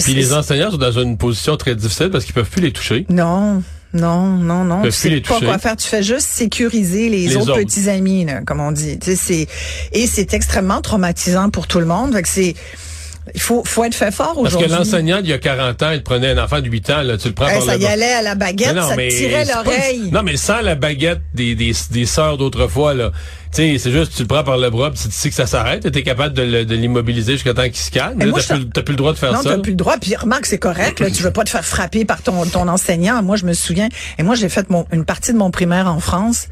Puis 0.03 0.13
les 0.13 0.33
enseignants 0.33 0.71
sont 0.71 0.77
dans 0.77 0.91
une 0.99 1.17
position 1.17 1.57
très 1.57 1.75
difficile 1.75 2.09
parce 2.09 2.25
qu'ils 2.25 2.33
peuvent 2.33 2.49
plus 2.49 2.61
les 2.61 2.71
toucher. 2.71 3.05
non, 3.09 3.63
non, 3.93 4.27
non, 4.27 4.63
non. 4.63 4.81
Peuvent 4.83 4.93
Tu 4.93 4.99
plus 5.01 5.01
sais 5.01 5.09
les 5.09 5.19
pas 5.21 5.33
toucher. 5.33 5.45
quoi 5.47 5.57
faire. 5.57 5.75
Tu 5.75 5.85
fais 5.87 6.01
juste 6.01 6.27
sécuriser 6.29 7.09
les, 7.09 7.27
Les 7.27 7.35
autres, 7.35 7.49
autres. 7.51 7.59
petits 7.59 7.89
amis, 7.89 8.23
là, 8.23 8.39
comme 8.45 8.61
on 8.61 8.71
dit. 8.71 8.97
Tu 8.97 9.07
sais, 9.07 9.15
c'est 9.17 9.47
et 9.91 10.07
c'est 10.07 10.33
extrêmement 10.33 10.79
traumatisant 10.79 11.49
pour 11.49 11.67
tout 11.67 11.79
le 11.81 11.85
monde. 11.85 12.13
Fait 12.13 12.21
que 12.21 12.29
c'est 12.29 12.55
il 13.35 13.39
faut 13.41 13.63
faut 13.65 13.83
être 13.83 13.93
fait 13.95 14.11
fort 14.11 14.33
Parce 14.41 14.53
que 14.55 14.57
aujourd'hui. 14.59 14.69
l'enseignant, 14.77 15.19
il 15.21 15.29
y 15.29 15.33
a 15.33 15.37
40 15.37 15.83
ans, 15.83 15.91
il 15.91 16.01
prenait 16.03 16.31
un 16.31 16.43
enfant 16.43 16.59
de 16.59 16.67
8 16.67 16.89
ans, 16.89 17.01
là, 17.03 17.17
tu 17.17 17.27
le 17.27 17.33
prends 17.33 17.47
Hey, 17.47 17.57
par 17.59 17.63
ça 17.67 17.75
le 17.77 17.83
y 17.83 17.85
allait 17.85 18.13
à 18.13 18.21
la 18.21 18.35
baguette, 18.35 18.75
non, 18.75 18.87
ça 18.89 18.95
mais 18.95 19.09
te 19.09 19.15
tirait 19.15 19.45
pas- 19.45 19.63
l'oreille. 19.63 20.09
Non, 20.11 20.23
mais 20.23 20.37
sans 20.37 20.61
la 20.61 20.75
baguette 20.75 21.21
des, 21.33 21.53
des, 21.55 21.73
des 21.91 22.05
sœurs 22.05 22.37
d'autrefois, 22.37 22.93
là. 22.93 23.11
Tu 23.53 23.57
sais, 23.73 23.77
c'est 23.77 23.91
juste, 23.91 24.15
tu 24.15 24.21
le 24.21 24.27
prends 24.27 24.43
par 24.45 24.57
le 24.57 24.69
bras, 24.69 24.91
puis 24.91 24.99
tu 25.03 25.11
sais 25.11 25.29
que 25.29 25.35
ça 25.35 25.45
s'arrête, 25.45 25.91
tu 25.91 25.99
es 25.99 26.03
capable 26.03 26.33
de 26.33 26.73
l'immobiliser 26.75 27.33
jusqu'à 27.33 27.53
temps 27.53 27.63
qu'il 27.65 27.75
se 27.75 27.91
calme. 27.91 28.17
Là, 28.17 28.31
t'as 28.73 28.81
plus, 28.81 28.93
le 28.93 28.97
droit 28.97 29.11
de 29.13 29.17
faire 29.17 29.33
Non, 29.33 29.41
ça. 29.41 29.49
t'as 29.55 29.57
plus 29.59 29.71
le 29.71 29.75
droit. 29.77 29.97
Puis 29.97 30.15
remarque, 30.15 30.45
c'est 30.45 30.57
correct. 30.57 30.99
Là, 31.01 31.11
tu 31.11 31.21
veux 31.21 31.31
pas 31.31 31.43
te 31.43 31.49
faire 31.49 31.65
frapper 31.65 32.05
par 32.05 32.21
ton, 32.21 32.45
ton 32.45 32.67
enseignant. 32.69 33.21
Moi, 33.21 33.35
je 33.35 33.45
me 33.45 33.51
souviens. 33.53 33.89
Et 34.17 34.23
moi, 34.23 34.35
j'ai 34.35 34.47
fait 34.47 34.69
mon, 34.69 34.85
une 34.93 35.03
partie 35.03 35.33
de 35.33 35.37
mon 35.37 35.51
primaire 35.51 35.87
en 35.87 35.99
France. 35.99 36.47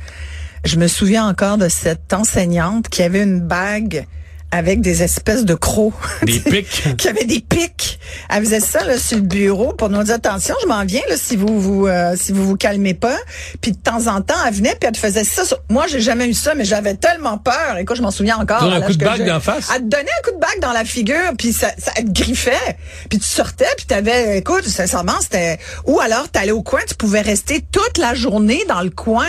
Je 0.65 0.75
me 0.75 0.87
souviens 0.89 1.25
encore 1.25 1.57
de 1.57 1.69
cette 1.69 2.11
enseignante 2.13 2.89
qui 2.89 3.01
avait 3.01 3.23
une 3.23 3.39
bague 3.39 4.05
avec 4.51 4.81
des 4.81 5.03
espèces 5.03 5.45
de 5.45 5.53
crocs. 5.53 5.93
Des 6.23 6.39
pics. 6.39 6.97
qui 6.97 7.07
avait 7.07 7.25
des 7.25 7.39
pics. 7.39 7.99
Elle 8.29 8.43
faisait 8.43 8.59
ça 8.59 8.83
là, 8.83 8.97
sur 8.97 9.17
le 9.17 9.23
bureau 9.23 9.73
pour 9.73 9.89
nous 9.89 10.01
dire 10.03 10.15
attention, 10.15 10.55
je 10.61 10.67
m'en 10.67 10.83
viens 10.85 11.01
là, 11.09 11.15
si 11.17 11.35
vous 11.35 11.59
vous 11.59 11.87
euh, 11.87 12.15
si 12.19 12.31
vous 12.31 12.45
vous 12.45 12.55
calmez 12.57 12.93
pas. 12.95 13.17
Puis 13.61 13.71
de 13.73 13.77
temps 13.77 14.07
en 14.07 14.21
temps, 14.21 14.33
elle 14.47 14.53
venait 14.53 14.71
puis 14.79 14.87
elle 14.87 14.91
te 14.93 14.97
faisait 14.97 15.23
ça. 15.23 15.45
sur- 15.45 15.61
Moi, 15.69 15.85
j'ai 15.87 15.99
jamais 16.01 16.27
eu 16.27 16.33
ça, 16.33 16.55
mais 16.55 16.65
j'avais 16.65 16.95
tellement 16.95 17.37
peur. 17.37 17.77
Écoute, 17.79 17.97
je 17.97 18.01
m'en 18.01 18.11
souviens 18.11 18.37
encore. 18.37 18.61
Donne 18.61 18.73
un 18.73 18.75
à 18.77 18.79
l'âge 18.79 18.87
coup 18.91 18.93
de 18.97 18.99
que 19.03 19.05
bague 19.05 19.17
j'ai. 19.19 19.25
d'en 19.25 19.39
face? 19.39 19.67
Elle 19.75 19.81
te 19.83 19.87
donnait 19.87 20.03
un 20.19 20.21
coup 20.29 20.35
de 20.35 20.39
bague 20.39 20.59
dans 20.61 20.73
la 20.73 20.83
figure, 20.85 21.31
puis 21.37 21.53
ça, 21.53 21.69
ça 21.77 21.91
elle 21.95 22.05
te 22.05 22.11
griffait. 22.21 22.77
Puis 23.09 23.19
tu 23.19 23.27
sortais, 23.27 23.67
puis 23.77 23.85
t'avais, 23.85 24.39
écoute, 24.39 24.65
sincèrement, 24.67 25.13
c'était... 25.21 25.59
Ou 25.85 25.99
alors, 25.99 26.29
t'allais 26.29 26.51
au 26.51 26.63
coin, 26.63 26.79
tu 26.87 26.95
pouvais 26.95 27.21
rester 27.21 27.63
toute 27.71 27.97
la 27.97 28.13
journée 28.15 28.63
dans 28.67 28.81
le 28.81 28.89
coin, 28.89 29.27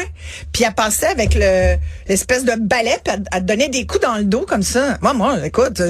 puis 0.52 0.64
elle 0.66 0.72
passait 0.74 1.06
avec 1.08 1.34
le 1.34 1.76
l'espèce 2.08 2.44
de 2.44 2.52
balai, 2.58 2.96
puis 3.04 3.14
elle, 3.14 3.22
elle 3.32 3.40
te 3.42 3.46
donnait 3.46 3.68
des 3.68 3.86
coups 3.86 4.02
dans 4.02 4.16
le 4.16 4.24
dos 4.24 4.44
comme 4.48 4.62
ça. 4.62 4.98
Moi, 5.00 5.09
moi, 5.14 5.36
écoute, 5.44 5.80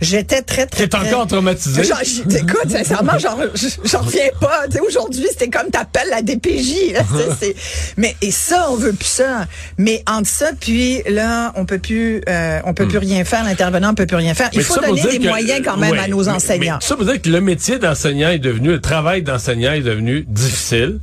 j'étais 0.00 0.42
très, 0.42 0.66
très, 0.66 0.88
T'es 0.88 0.96
encore 0.96 1.26
traumatisé? 1.26 1.82
Écoute, 1.82 2.70
sincèrement, 2.70 3.18
j'en 3.18 3.36
reviens 3.36 4.28
pas. 4.40 4.62
Tu 4.66 4.72
sais, 4.72 4.80
aujourd'hui, 4.80 5.26
c'était 5.30 5.48
comme 5.50 5.70
t'appelles 5.70 6.08
la 6.10 6.22
DPJ. 6.22 6.92
là, 6.92 7.00
mais 7.96 8.16
et 8.22 8.30
ça, 8.30 8.66
on 8.70 8.76
veut 8.76 8.92
plus 8.92 9.06
ça. 9.08 9.46
Mais 9.78 10.02
entre 10.08 10.28
ça, 10.28 10.50
puis 10.58 11.02
là, 11.08 11.52
on 11.56 11.64
peut 11.64 11.78
plus, 11.78 12.22
euh, 12.28 12.60
on 12.64 12.74
peut 12.74 12.86
plus 12.88 12.98
rien 12.98 13.24
faire. 13.24 13.44
L'intervenant 13.44 13.94
peut 13.94 14.06
plus 14.06 14.16
rien 14.16 14.34
faire. 14.34 14.50
Il 14.52 14.58
Hmm. 14.60 14.62
Mais 14.62 14.64
faut 14.64 14.80
donner 14.80 15.02
des 15.02 15.18
que- 15.18 15.28
moyens 15.28 15.60
quand 15.64 15.76
même 15.76 15.92
ouais, 15.92 15.98
à 15.98 16.08
nos 16.08 16.22
mais- 16.24 16.28
enseignants. 16.30 16.78
mais 16.80 16.86
ça 16.86 16.94
veut 16.96 17.04
dire 17.04 17.20
que 17.20 17.28
le 17.28 17.40
métier 17.40 17.78
d'enseignant 17.78 18.30
est 18.30 18.38
devenu, 18.38 18.68
le 18.70 18.80
travail 18.80 19.22
d'enseignant 19.22 19.72
est 19.72 19.80
devenu 19.80 20.24
difficile. 20.28 21.00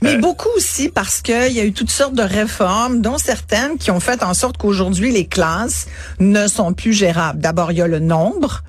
Mais 0.00 0.16
beaucoup 0.16 0.48
aussi 0.56 0.88
parce 0.88 1.20
qu'il 1.20 1.52
y 1.52 1.60
a 1.60 1.64
eu 1.64 1.72
toutes 1.72 1.90
sortes 1.90 2.14
de 2.14 2.22
réformes, 2.22 3.00
dont 3.02 3.18
certaines 3.18 3.76
qui 3.78 3.90
ont 3.90 4.00
fait 4.00 4.22
en 4.22 4.34
sorte 4.34 4.56
qu'aujourd'hui, 4.56 5.12
les 5.12 5.26
classes 5.26 5.86
ne 6.18 6.48
sont 6.48 6.72
plus 6.72 6.92
gérables. 6.92 7.40
D'abord, 7.40 7.72
il 7.72 7.78
y 7.78 7.82
a 7.82 7.86
le 7.86 7.98
nombre 7.98 8.62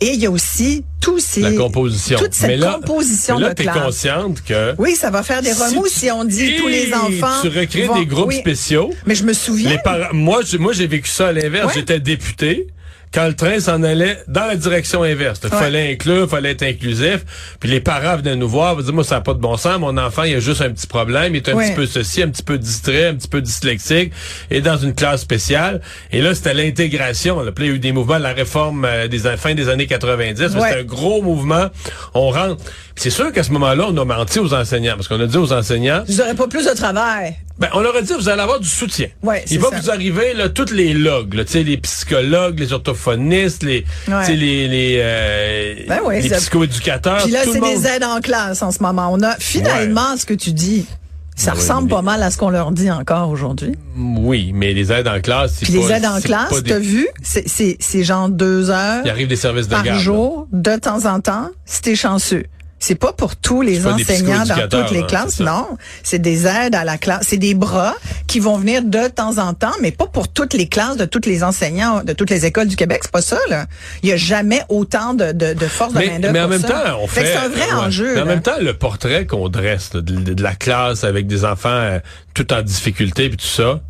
et 0.00 0.12
il 0.12 0.20
y 0.20 0.26
a 0.26 0.30
aussi 0.30 0.84
tous 1.00 1.18
ces... 1.18 1.40
La 1.40 1.52
composition. 1.52 2.18
Toute 2.18 2.34
cette 2.34 2.48
mais 2.48 2.56
là, 2.56 2.74
composition 2.80 3.36
mais 3.36 3.42
là, 3.46 3.54
de 3.54 3.62
classe. 3.62 3.78
consciente 3.84 4.42
que 4.44 4.74
Oui, 4.78 4.94
ça 4.94 5.10
va 5.10 5.22
faire 5.22 5.42
des 5.42 5.52
remous 5.52 5.86
si, 5.86 6.10
on 6.10 6.24
dit 6.24 6.56
tous 6.56 6.68
les 6.68 6.92
enfants. 6.92 7.40
tu 7.42 7.48
recrées 7.48 7.86
vont- 7.86 7.98
des 7.98 8.06
groupes 8.06 8.28
oui. 8.28 8.38
spéciaux. 8.38 8.92
Mais 9.06 9.14
je 9.14 9.24
me 9.24 9.32
souviens. 9.32 9.70
Les 9.70 9.78
moi, 10.12 10.40
j'ai- 10.44 10.58
moi, 10.58 10.72
vécu 10.72 11.08
ça 11.10 11.28
à 11.28 11.32
l'inverse. 11.32 11.68
Ouais. 11.68 11.72
J'étais 11.74 12.00
député. 12.00 12.66
Quand 13.14 13.26
le 13.26 13.34
train 13.34 13.58
s'en 13.60 13.82
allait 13.82 14.18
dans 14.28 14.46
la 14.46 14.56
direction 14.56 15.02
inverse. 15.02 15.40
Il 15.42 15.50
Ouais. 15.50 15.58
fallait 15.58 15.92
inclure, 15.92 16.24
il 16.24 16.28
fallait 16.28 16.50
être 16.50 16.62
inclusif. 16.64 17.24
Puis 17.60 17.70
les 17.70 17.80
parents 17.80 18.16
venaient 18.16 18.36
nous 18.36 18.48
voir, 18.48 18.74
ils 18.74 18.80
disaient, 18.80 18.92
moi, 18.92 19.04
ça 19.04 19.14
n'a 19.16 19.20
pas 19.22 19.32
de 19.32 19.38
bon 19.38 19.56
sens. 19.56 19.78
Mon 19.78 19.96
enfant, 19.96 20.24
il 20.24 20.34
a 20.34 20.40
juste 20.40 20.60
un 20.60 20.70
petit 20.70 20.86
problème. 20.86 21.34
Il 21.34 21.38
est 21.38 21.48
un 21.48 21.54
Ouais. 21.54 21.66
petit 21.68 21.74
peu 21.76 21.86
ceci, 21.86 22.22
un 22.22 22.28
petit 22.28 22.42
peu 22.42 22.58
distrait, 22.58 23.06
un 23.06 23.14
petit 23.14 23.28
peu 23.28 23.40
dyslexique. 23.40 24.12
Et 24.50 24.60
dans 24.60 24.76
une 24.76 24.94
classe 24.94 25.22
spéciale. 25.22 25.80
Et 26.12 26.20
là, 26.20 26.34
c'était 26.34 26.52
l'intégration. 26.54 27.42
là. 27.42 27.52
Il 27.58 27.64
y 27.64 27.68
a 27.68 27.72
eu 27.72 27.78
des 27.78 27.92
mouvements 27.92 28.18
de 28.18 28.22
la 28.22 28.32
réforme 28.34 28.84
euh, 28.84 29.08
des 29.08 29.18
fin 29.36 29.54
des 29.54 29.68
années 29.68 29.86
90. 29.86 30.54
mais 30.54 30.60
Ouais. 30.60 30.68
C'était 30.68 30.80
un 30.80 30.84
gros 30.84 31.22
mouvement. 31.22 31.66
On 32.14 32.30
rentre. 32.30 32.56
Puis 32.94 33.04
c'est 33.04 33.10
sûr 33.10 33.32
qu'à 33.32 33.42
ce 33.42 33.50
moment-là, 33.52 33.86
on 33.88 33.96
a 33.96 34.04
menti 34.04 34.38
aux 34.38 34.52
enseignants. 34.54 34.94
Parce 34.96 35.08
qu'on 35.08 35.20
a 35.20 35.26
dit 35.26 35.36
aux 35.36 35.52
enseignants, 35.52 36.04
Vous 36.06 36.16
n'aurez 36.16 36.34
pas 36.34 36.48
plus 36.48 36.64
de 36.66 36.74
travail. 36.74 37.36
Ben, 37.58 37.68
on 37.72 37.80
leur 37.80 37.96
a 37.96 38.02
dit, 38.02 38.12
vous 38.12 38.28
allez 38.28 38.42
avoir 38.42 38.60
du 38.60 38.68
soutien. 38.68 39.06
Ouais, 39.22 39.42
Il 39.50 39.58
va 39.58 39.70
ça. 39.70 39.76
vous 39.80 39.90
arriver, 39.90 40.34
là, 40.34 40.50
toutes 40.50 40.70
les 40.72 40.92
logs, 40.92 41.32
là, 41.34 41.44
tu 41.44 41.52
sais, 41.52 41.62
les 41.62 41.78
psychologues, 41.78 42.58
les 42.60 42.72
orthophonistes, 42.74 43.62
les, 43.62 43.84
Ouais. 44.08 44.28
les, 44.34 44.68
les, 44.68 44.96
euh, 45.00 45.74
Ben 45.88 46.00
ouais, 46.04 46.20
les 46.20 46.28
ça- 46.28 46.36
psychoéducateurs. 46.36 47.22
Puis 47.22 47.32
là, 47.32 47.40
c'est 47.44 47.58
monde. 47.58 47.70
des 47.74 47.86
aides 47.86 48.04
en 48.04 48.20
classe 48.20 48.62
en 48.62 48.70
ce 48.70 48.82
moment. 48.82 49.08
On 49.10 49.22
a 49.22 49.36
finalement 49.38 50.16
ce 50.18 50.26
que 50.26 50.34
tu 50.34 50.52
dis. 50.52 50.86
Ça 51.38 51.50
Ben 51.52 51.58
ressemble 51.58 51.88
pas 51.90 52.00
mal 52.00 52.22
à 52.22 52.30
ce 52.30 52.38
qu'on 52.38 52.48
leur 52.48 52.72
dit 52.72 52.90
encore 52.90 53.28
aujourd'hui. 53.28 53.72
Oui, 53.96 54.52
mais 54.54 54.72
les 54.72 54.90
aides 54.90 55.06
en 55.08 55.20
classe, 55.20 55.52
c'est 55.58 55.66
Puis 55.66 55.74
les 55.74 55.92
aides 55.92 56.06
en 56.06 56.18
classe, 56.20 56.62
des- 56.62 56.70
t'as 56.70 56.78
vu, 56.78 57.06
c'est- 57.22 58.02
genre 58.04 58.30
deux 58.30 58.70
heures 58.70 59.02
Il 59.04 59.10
arrive 59.10 59.28
des 59.28 59.36
services 59.36 59.66
de 59.68 59.72
par 59.72 59.82
garde. 59.82 59.98
là. 59.98 60.02
jour, 60.02 60.48
de 60.52 60.76
temps 60.76 61.04
en 61.04 61.20
temps, 61.20 61.48
si 61.66 61.82
t'es 61.82 61.94
chanceux. 61.94 62.44
C'est 62.78 62.94
pas 62.94 63.12
pour 63.12 63.36
tous 63.36 63.62
les 63.62 63.86
enseignants 63.86 64.44
dans 64.44 64.68
toutes 64.68 64.90
les 64.90 65.04
classes, 65.06 65.40
non. 65.40 65.78
C'est 66.02 66.18
des 66.18 66.46
aides 66.46 66.74
à 66.74 66.84
la 66.84 66.98
classe, 66.98 67.24
c'est 67.28 67.38
des 67.38 67.54
bras 67.54 67.94
qui 68.26 68.38
vont 68.38 68.58
venir 68.58 68.82
de 68.82 69.08
temps 69.08 69.38
en 69.38 69.54
temps, 69.54 69.72
mais 69.80 69.92
pas 69.92 70.06
pour 70.06 70.28
toutes 70.28 70.52
les 70.52 70.68
classes 70.68 70.98
de 70.98 71.06
tous 71.06 71.22
les 71.26 71.42
enseignants 71.42 72.04
de 72.04 72.12
toutes 72.12 72.28
les 72.30 72.44
écoles 72.44 72.68
du 72.68 72.76
Québec. 72.76 73.00
C'est 73.02 73.10
pas 73.10 73.22
ça, 73.22 73.38
là. 73.48 73.64
Il 74.02 74.10
y 74.10 74.12
a 74.12 74.16
jamais 74.18 74.62
autant 74.68 75.14
de, 75.14 75.32
de, 75.32 75.54
de 75.54 75.66
force 75.66 75.94
de 75.94 75.98
Mais, 76.00 76.06
main-d'œuvre 76.08 76.32
mais 76.34 76.40
en 76.42 76.48
même 76.48 76.60
ça. 76.60 76.68
temps, 76.68 76.98
on 77.00 77.06
fait. 77.06 77.22
que 77.22 77.26
c'est 77.28 77.36
un 77.36 77.48
vrai 77.48 77.64
ouais. 77.66 77.86
enjeu. 77.86 78.14
Mais 78.14 78.20
en 78.20 78.24
là. 78.26 78.30
même 78.34 78.42
temps, 78.42 78.58
le 78.60 78.74
portrait 78.74 79.24
qu'on 79.26 79.48
dresse 79.48 79.94
là, 79.94 80.02
de, 80.02 80.34
de 80.34 80.42
la 80.42 80.54
classe 80.54 81.02
avec 81.02 81.26
des 81.26 81.44
enfants 81.46 81.68
euh, 81.70 81.98
tout 82.34 82.52
en 82.52 82.60
difficulté 82.62 83.28
puis 83.28 83.38
tout 83.38 83.46
ça, 83.46 83.80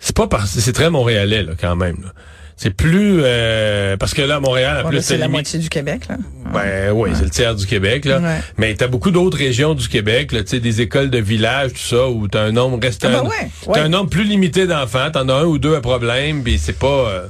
c'est 0.00 0.16
pas 0.16 0.26
parce 0.26 0.50
c'est 0.50 0.72
très 0.72 0.90
montréalais 0.90 1.44
là 1.44 1.52
quand 1.58 1.76
même. 1.76 1.96
là. 2.02 2.12
C'est 2.56 2.70
plus 2.70 3.18
euh, 3.24 3.96
parce 3.96 4.14
que 4.14 4.22
là 4.22 4.36
à 4.36 4.40
Montréal, 4.40 4.78
en 4.78 4.84
Ouais, 4.84 4.90
plus 4.90 5.02
c'est 5.02 5.16
la 5.16 5.26
moitié 5.28 5.58
du 5.58 5.68
Québec, 5.68 6.02
là. 6.08 6.16
Ben 6.52 6.92
oui, 6.92 7.10
c'est 7.14 7.24
le 7.24 7.30
tiers 7.30 7.54
du 7.56 7.66
Québec 7.66 8.04
là. 8.04 8.18
Ouais. 8.20 8.40
Mais 8.58 8.74
t'as 8.74 8.86
beaucoup 8.86 9.10
d'autres 9.10 9.36
régions 9.36 9.74
du 9.74 9.88
Québec, 9.88 10.30
là, 10.30 10.42
tu 10.44 10.50
sais, 10.50 10.60
des 10.60 10.80
écoles 10.80 11.10
de 11.10 11.18
village, 11.18 11.72
tout 11.72 11.78
ça, 11.96 12.06
où 12.08 12.28
t'as 12.28 12.42
un 12.42 12.52
nombre 12.52 12.78
reste 12.80 13.04
Ah 13.04 13.08
ben 13.08 13.18
un, 13.18 13.22
ouais, 13.24 13.50
t'as 13.64 13.70
ouais. 13.72 13.78
un 13.80 13.88
nombre 13.88 14.08
plus 14.08 14.22
limité 14.24 14.66
d'enfants, 14.68 15.10
t'en 15.12 15.28
as 15.28 15.34
un 15.34 15.44
ou 15.44 15.58
deux 15.58 15.74
à 15.74 15.80
problème, 15.80 16.44
puis 16.44 16.58
c'est 16.58 16.78
pas. 16.78 16.86
euh, 16.86 17.26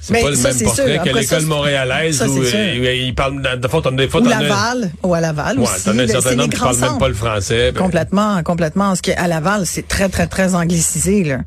c'est 0.00 0.20
pas 0.20 0.28
le 0.30 0.36
ça, 0.36 0.48
même 0.52 0.62
portrait 0.64 1.00
que 1.04 1.16
l'école 1.18 1.42
montréalaise 1.46 2.18
ça, 2.18 2.28
où 2.28 2.42
euh, 2.42 2.94
ils 2.94 3.14
parlent 3.14 3.40
de 3.58 3.68
fois 3.68 3.82
des 3.92 4.08
fois 4.08 4.20
Ou 4.20 4.28
Laval, 4.28 4.90
ou 5.02 5.14
à 5.14 5.20
Laval 5.20 5.58
Ouais, 5.58 5.64
aussi. 5.64 5.84
t'en 5.84 5.98
as 5.98 6.02
un 6.02 6.06
certain 6.08 6.34
nombre 6.36 6.52
qui 6.52 6.60
parlent 6.60 6.78
même 6.78 6.98
pas 6.98 7.08
le 7.08 7.14
français. 7.14 7.72
ben, 7.72 7.80
Complètement, 7.82 8.42
complètement. 8.42 8.88
Parce 8.88 9.00
qu'à 9.02 9.26
Laval, 9.28 9.64
c'est 9.66 9.86
très, 9.88 10.08
très, 10.10 10.26
très 10.26 10.54
anglicisé. 10.54 11.24
Là. 11.24 11.38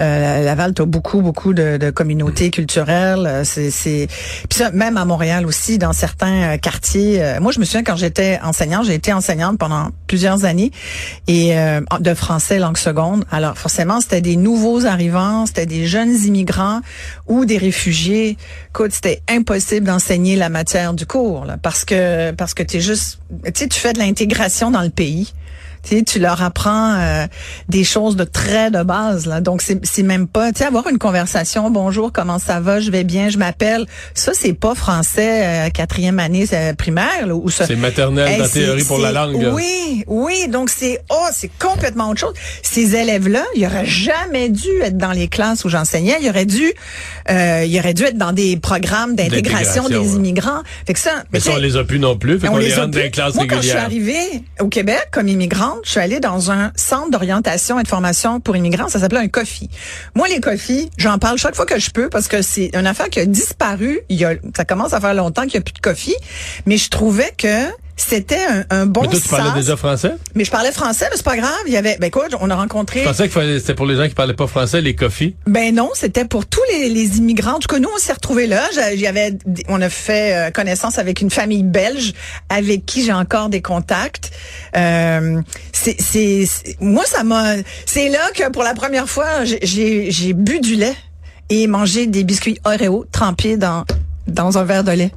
Euh, 0.00 0.44
Laval, 0.44 0.74
tu 0.74 0.82
as 0.82 0.84
beaucoup, 0.84 1.22
beaucoup 1.22 1.54
de, 1.54 1.78
de 1.78 1.90
communautés 1.90 2.50
culturelles. 2.50 3.26
Euh, 3.26 3.44
C'est, 3.44 3.70
c'est... 3.70 4.08
Puis 4.48 4.58
ça, 4.58 4.70
même 4.70 4.96
à 4.96 5.04
Montréal 5.04 5.46
aussi, 5.46 5.78
dans 5.78 5.92
certains 5.92 6.54
euh, 6.54 6.56
quartiers. 6.58 7.22
euh, 7.22 7.40
moi, 7.40 7.52
je 7.52 7.60
me 7.60 7.64
souviens 7.64 7.82
quand 7.82 7.96
j'étais 7.96 8.38
enseignante, 8.42 8.84
j'ai 8.84 8.94
été 8.94 9.12
enseignante 9.12 9.58
pendant 9.58 9.88
plusieurs 10.06 10.44
années 10.44 10.70
et 11.26 11.58
euh, 11.58 11.80
de 12.00 12.14
français 12.14 12.58
langue 12.58 12.76
seconde. 12.76 13.24
Alors 13.30 13.56
forcément, 13.56 14.00
c'était 14.00 14.20
des 14.20 14.36
nouveaux 14.36 14.84
arrivants, 14.84 15.46
c'était 15.46 15.66
des 15.66 15.86
jeunes 15.86 16.14
immigrants 16.24 16.80
ou 17.26 17.44
des 17.44 17.58
réfugiés. 17.58 18.36
Écoute, 18.70 18.92
c'était 18.92 19.22
impossible 19.28 19.86
d'enseigner 19.86 20.36
la 20.36 20.48
matière 20.48 20.92
du 20.92 21.06
cours 21.06 21.44
là, 21.46 21.56
parce 21.60 21.84
que 21.84 22.32
parce 22.32 22.52
que 22.54 22.62
t'es 22.62 22.80
juste, 22.80 23.18
tu 23.44 23.52
sais, 23.54 23.68
tu 23.68 23.80
fais 23.80 23.92
de 23.92 23.98
l'intégration 23.98 24.70
dans 24.70 24.82
le 24.82 24.90
pays. 24.90 25.32
Tu 25.88 25.98
sais, 25.98 26.02
tu 26.02 26.18
leur 26.18 26.42
apprends 26.42 26.94
euh, 26.98 27.26
des 27.68 27.84
choses 27.84 28.16
de 28.16 28.24
très 28.24 28.70
de 28.72 28.82
base 28.82 29.26
là. 29.26 29.40
Donc 29.40 29.62
c'est 29.62 30.02
même 30.02 30.26
pas, 30.26 30.50
tu 30.52 30.58
sais, 30.58 30.64
avoir 30.64 30.88
une 30.88 30.98
conversation. 30.98 31.70
Bonjour, 31.70 32.12
comment 32.12 32.38
ça 32.40 32.58
va? 32.60 32.80
Je 32.80 32.90
vais 32.90 33.04
bien, 33.04 33.28
je 33.28 33.38
m'appelle. 33.38 33.86
Ça 34.12 34.32
c'est 34.34 34.52
pas 34.52 34.74
français 34.74 35.66
euh, 35.66 35.70
quatrième 35.70 36.18
année 36.18 36.46
euh, 36.52 36.72
primaire 36.74 37.26
là, 37.26 37.34
ou 37.34 37.48
ça. 37.50 37.66
C'est 37.66 37.76
maternelle 37.76 38.28
Hey, 38.40 38.42
c'est- 38.48 38.64
théorie 38.64 38.82
pour 38.84 38.98
la 38.98 39.12
langue. 39.12 39.36
Oui, 39.52 40.02
oui. 40.08 40.48
Donc 40.48 40.70
c'est 40.70 41.00
oh, 41.10 41.26
c'est 41.32 41.50
complètement 41.60 42.10
autre 42.10 42.20
chose. 42.20 42.34
Ces 42.62 42.96
élèves-là, 42.96 43.44
ils 43.54 43.64
auraient 43.66 43.86
jamais 43.86 44.48
dû 44.48 44.68
être 44.82 44.98
dans 44.98 45.12
les 45.12 45.28
classes 45.28 45.64
où 45.64 45.68
j'enseignais. 45.68 46.16
Ils 46.20 46.28
auraient 46.28 46.46
dû, 46.46 46.72
euh, 47.30 47.64
ils 47.64 47.78
auraient 47.78 47.94
dû 47.94 48.02
être 48.02 48.18
dans 48.18 48.32
des 48.32 48.56
programmes 48.56 49.14
d'intégration 49.14 49.88
des 49.88 49.98
ouais. 49.98 50.06
immigrants. 50.16 50.62
Fait 50.86 50.94
que 50.94 50.98
ça, 50.98 51.22
Mais 51.32 51.38
ça, 51.38 51.52
on 51.54 51.58
les 51.58 51.76
a 51.76 51.84
plus 51.84 52.00
non 52.00 52.16
plus. 52.18 52.40
Fait 52.40 52.48
on 52.48 52.56
les 52.56 52.66
les 52.66 52.72
a 52.74 52.82
rentre 52.82 52.90
dans 52.92 52.98
les 52.98 53.10
classes 53.10 53.34
Moi, 53.34 53.46
quand 53.48 53.60
je 53.60 53.68
suis 53.68 53.76
arrivée 53.76 54.42
au 54.58 54.68
Québec 54.68 55.08
comme 55.12 55.28
je 55.84 55.90
suis 55.90 56.00
allée 56.00 56.20
dans 56.20 56.50
un 56.50 56.72
centre 56.76 57.10
d'orientation 57.10 57.78
et 57.78 57.82
de 57.82 57.88
formation 57.88 58.40
pour 58.40 58.56
immigrants. 58.56 58.88
Ça 58.88 59.00
s'appelait 59.00 59.20
un 59.20 59.28
COFI. 59.28 59.68
Moi, 60.14 60.28
les 60.28 60.40
COFI, 60.40 60.90
j'en 60.96 61.18
parle 61.18 61.38
chaque 61.38 61.54
fois 61.54 61.66
que 61.66 61.78
je 61.78 61.90
peux 61.90 62.08
parce 62.08 62.28
que 62.28 62.42
c'est 62.42 62.70
une 62.74 62.86
affaire 62.86 63.08
qui 63.08 63.20
a 63.20 63.26
disparu. 63.26 64.00
Il 64.08 64.18
y 64.18 64.24
a, 64.24 64.34
ça 64.56 64.64
commence 64.64 64.92
à 64.92 65.00
faire 65.00 65.14
longtemps 65.14 65.42
qu'il 65.42 65.52
n'y 65.52 65.58
a 65.58 65.62
plus 65.62 65.74
de 65.74 65.80
COFI. 65.80 66.14
Mais 66.66 66.76
je 66.76 66.90
trouvais 66.90 67.32
que 67.36 67.66
c'était 67.96 68.38
un, 68.48 68.64
un 68.70 68.86
bon 68.86 69.02
Mais 69.02 69.08
toi, 69.08 69.20
tu 69.20 69.28
parlais 69.28 69.46
sas. 69.50 69.54
déjà 69.54 69.76
français? 69.76 70.12
Mais 70.34 70.44
je 70.44 70.50
parlais 70.50 70.70
français, 70.72 71.06
mais 71.10 71.16
c'est 71.16 71.24
pas 71.24 71.36
grave. 71.36 71.50
Il 71.66 71.72
y 71.72 71.76
avait, 71.78 71.96
ben 71.98 72.06
écoute, 72.08 72.34
on 72.40 72.50
a 72.50 72.54
rencontré. 72.54 73.00
Je 73.00 73.04
pensais 73.08 73.28
que 73.28 73.58
c'était 73.58 73.74
pour 73.74 73.86
les 73.86 73.96
gens 73.96 74.06
qui 74.08 74.14
parlaient 74.14 74.34
pas 74.34 74.46
français, 74.46 74.80
les 74.82 74.94
coffees. 74.94 75.34
Ben 75.46 75.74
non, 75.74 75.90
c'était 75.94 76.26
pour 76.26 76.46
tous 76.46 76.60
les, 76.70 76.88
les 76.90 77.16
immigrants. 77.18 77.54
En 77.54 77.58
tout 77.58 77.68
cas, 77.68 77.78
nous, 77.78 77.88
on 77.94 77.98
s'est 77.98 78.12
retrouvés 78.12 78.46
là. 78.46 78.62
J'a- 78.74 78.94
J'avais, 78.96 79.38
on 79.68 79.80
a 79.80 79.88
fait 79.88 80.34
euh, 80.34 80.50
connaissance 80.50 80.98
avec 80.98 81.20
une 81.22 81.30
famille 81.30 81.62
belge 81.62 82.12
avec 82.50 82.84
qui 82.86 83.02
j'ai 83.04 83.12
encore 83.14 83.48
des 83.48 83.62
contacts. 83.62 84.30
Euh, 84.76 85.40
c'est, 85.72 86.44
moi, 86.80 87.04
ça 87.06 87.24
m'a. 87.24 87.54
C'est 87.86 88.08
là 88.08 88.30
que 88.34 88.50
pour 88.50 88.62
la 88.62 88.74
première 88.74 89.08
fois, 89.08 89.44
j'ai- 89.44 89.60
j'ai, 89.62 90.10
j'ai 90.10 90.32
bu 90.32 90.60
du 90.60 90.74
lait 90.76 90.94
et 91.48 91.66
mangé 91.66 92.06
des 92.06 92.24
biscuits 92.24 92.58
Oreo 92.64 93.06
trempés 93.10 93.56
dans 93.56 93.84
dans 94.26 94.58
un 94.58 94.64
verre 94.64 94.82
de 94.84 94.90
lait. 94.92 95.12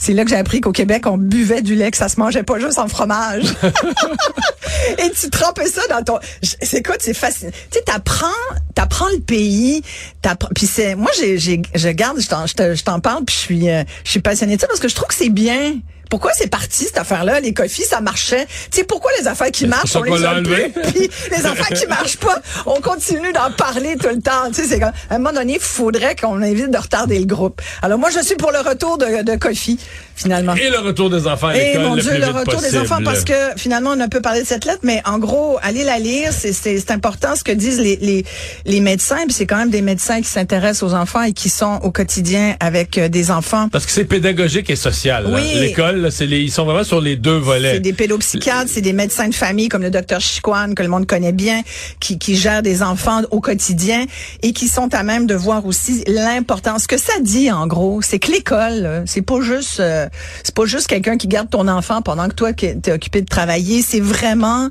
C'est 0.00 0.12
là 0.14 0.22
que 0.22 0.30
j'ai 0.30 0.36
appris 0.36 0.60
qu'au 0.60 0.70
Québec, 0.72 1.06
on 1.06 1.18
buvait 1.18 1.60
du 1.60 1.74
lait, 1.74 1.90
que 1.90 1.96
ça 1.96 2.08
se 2.08 2.20
mangeait 2.20 2.44
pas 2.44 2.60
juste 2.60 2.78
en 2.78 2.86
fromage. 2.86 3.42
Et 4.98 5.10
tu 5.10 5.28
trempes 5.30 5.60
ça 5.70 5.82
dans 5.90 6.02
ton. 6.02 6.18
C'est 6.62 6.84
quoi, 6.86 6.94
c'est 7.00 7.14
fascinant. 7.14 7.50
Tu 7.70 7.78
sais, 7.78 7.84
t'apprends, 7.84 8.26
t'apprends 8.74 9.08
le 9.12 9.20
pays. 9.20 9.82
t'apprends- 10.22 10.50
Puis 10.54 10.66
c'est, 10.66 10.94
moi, 10.94 11.10
j'ai, 11.18 11.36
j'ai, 11.38 11.60
je 11.74 11.88
garde, 11.88 12.20
je 12.20 12.28
t'en, 12.28 12.46
je 12.46 12.54
te- 12.54 12.74
je 12.74 12.84
t'en 12.84 13.00
parle, 13.00 13.24
puis 13.24 13.34
je 13.34 13.40
suis, 13.40 13.70
euh, 13.70 13.82
je 14.04 14.10
suis 14.12 14.20
passionnée 14.20 14.54
de 14.56 14.60
ça 14.60 14.66
parce 14.68 14.80
que 14.80 14.88
je 14.88 14.94
trouve 14.94 15.08
que 15.08 15.14
c'est 15.14 15.30
bien. 15.30 15.74
Pourquoi 16.10 16.32
c'est 16.34 16.48
parti 16.48 16.84
cette 16.84 16.98
affaire-là? 16.98 17.40
Les 17.40 17.52
coffees, 17.52 17.84
ça 17.84 18.00
marchait. 18.00 18.46
Tu 18.70 18.78
sais 18.78 18.84
pourquoi 18.84 19.10
les 19.20 19.26
affaires 19.28 19.50
qui 19.50 19.66
marchent, 19.66 19.96
on 19.96 20.02
les 20.02 20.18
l'a 20.18 20.30
a 20.30 20.34
enlevé. 20.36 20.68
plus, 20.70 20.82
puis 20.92 21.10
les 21.30 21.46
affaires 21.46 21.68
qui 21.78 21.86
marchent 21.86 22.16
pas, 22.18 22.40
on 22.66 22.80
continue 22.80 23.32
d'en 23.32 23.50
parler 23.52 23.96
tout 24.00 24.08
le 24.08 24.20
temps. 24.20 24.48
Tu 24.48 24.54
sais, 24.62 24.64
c'est 24.68 24.80
comme 24.80 24.92
à 25.10 25.14
un 25.14 25.18
moment 25.18 25.32
donné, 25.34 25.54
il 25.54 25.60
faudrait 25.60 26.16
qu'on 26.16 26.40
évite 26.42 26.70
de 26.70 26.78
retarder 26.78 27.18
le 27.18 27.26
groupe. 27.26 27.60
Alors 27.82 27.98
moi, 27.98 28.10
je 28.10 28.20
suis 28.24 28.36
pour 28.36 28.52
le 28.52 28.58
retour 28.60 28.98
de, 28.98 29.22
de 29.22 29.36
coffee 29.36 29.78
finalement. 30.16 30.54
Et 30.54 30.68
le 30.70 30.78
retour 30.78 31.10
des 31.10 31.26
enfants 31.28 31.48
à 31.48 31.52
l'école 31.54 31.82
mon 31.82 31.96
Dieu, 31.96 32.18
le 32.18 32.26
retour 32.26 32.60
des 32.60 32.76
enfants, 32.76 32.98
parce 33.04 33.22
que 33.24 33.34
finalement, 33.56 33.90
on 33.96 34.00
a 34.00 34.08
peu 34.08 34.20
parlé 34.20 34.42
de 34.42 34.46
cette 34.46 34.64
lettre, 34.64 34.80
mais 34.82 35.00
en 35.04 35.18
gros, 35.18 35.58
allez 35.62 35.84
la 35.84 35.98
lire, 36.00 36.32
c'est- 36.32 36.52
c'est 36.52 36.78
c'est 36.78 36.90
important 36.90 37.36
ce 37.36 37.44
que 37.44 37.52
disent 37.52 37.78
les, 37.80 37.96
les, 37.96 38.24
les 38.64 38.80
médecins, 38.80 39.24
puis 39.26 39.32
c'est 39.32 39.46
quand 39.46 39.56
même 39.58 39.70
des 39.70 39.82
médecins 39.82 40.18
qui 40.20 40.28
s'intéressent 40.28 40.82
aux 40.90 40.94
enfants 40.94 41.22
et 41.22 41.32
qui 41.32 41.48
sont 41.48 41.78
au 41.82 41.90
quotidien 41.92 42.56
avec 42.60 42.98
euh, 42.98 43.08
des 43.08 43.30
enfants. 43.30 43.68
Parce 43.70 43.86
que 43.86 43.92
c'est 43.92 44.04
pédagogique 44.04 44.70
et 44.70 44.76
social. 44.76 45.24
là. 45.24 45.30
Oui. 45.36 45.52
L'école, 45.54 45.97
là, 46.00 46.10
c'est 46.10 46.26
les, 46.26 46.40
ils 46.40 46.50
sont 46.50 46.64
vraiment 46.64 46.84
sur 46.84 47.00
les 47.00 47.16
deux 47.16 47.36
volets. 47.36 47.74
C'est 47.74 47.80
des 47.80 47.92
pédopsychiatres, 47.92 48.70
c'est 48.70 48.80
des 48.80 48.92
médecins 48.92 49.28
de 49.28 49.34
famille 49.34 49.68
comme 49.68 49.82
le 49.82 49.90
docteur 49.90 50.20
Chiquan, 50.20 50.74
que 50.74 50.82
le 50.82 50.88
monde 50.88 51.06
connaît 51.06 51.32
bien, 51.32 51.62
qui, 52.00 52.18
qui 52.18 52.36
gèrent 52.36 52.62
des 52.62 52.82
enfants 52.82 53.22
au 53.30 53.40
quotidien 53.40 54.04
et 54.42 54.52
qui 54.52 54.68
sont 54.68 54.94
à 54.94 55.02
même 55.02 55.26
de 55.26 55.34
voir 55.34 55.66
aussi 55.66 56.04
l'importance. 56.06 56.82
Ce 56.82 56.88
que 56.88 56.98
ça 56.98 57.12
dit, 57.20 57.50
en 57.50 57.66
gros, 57.66 58.02
c'est 58.02 58.18
que 58.18 58.30
l'école, 58.32 58.74
là, 58.82 59.02
c'est 59.06 59.22
pas 59.22 59.40
juste, 59.40 59.80
euh, 59.80 60.08
c'est 60.42 60.54
pas 60.54 60.66
juste 60.66 60.86
quelqu'un 60.86 61.16
qui 61.16 61.28
garde 61.28 61.50
ton 61.50 61.68
enfant 61.68 62.02
pendant 62.02 62.28
que 62.28 62.34
toi, 62.34 62.52
t'es 62.52 62.92
occupé 62.92 63.20
de 63.20 63.26
travailler. 63.26 63.82
C'est 63.82 64.00
vraiment, 64.00 64.68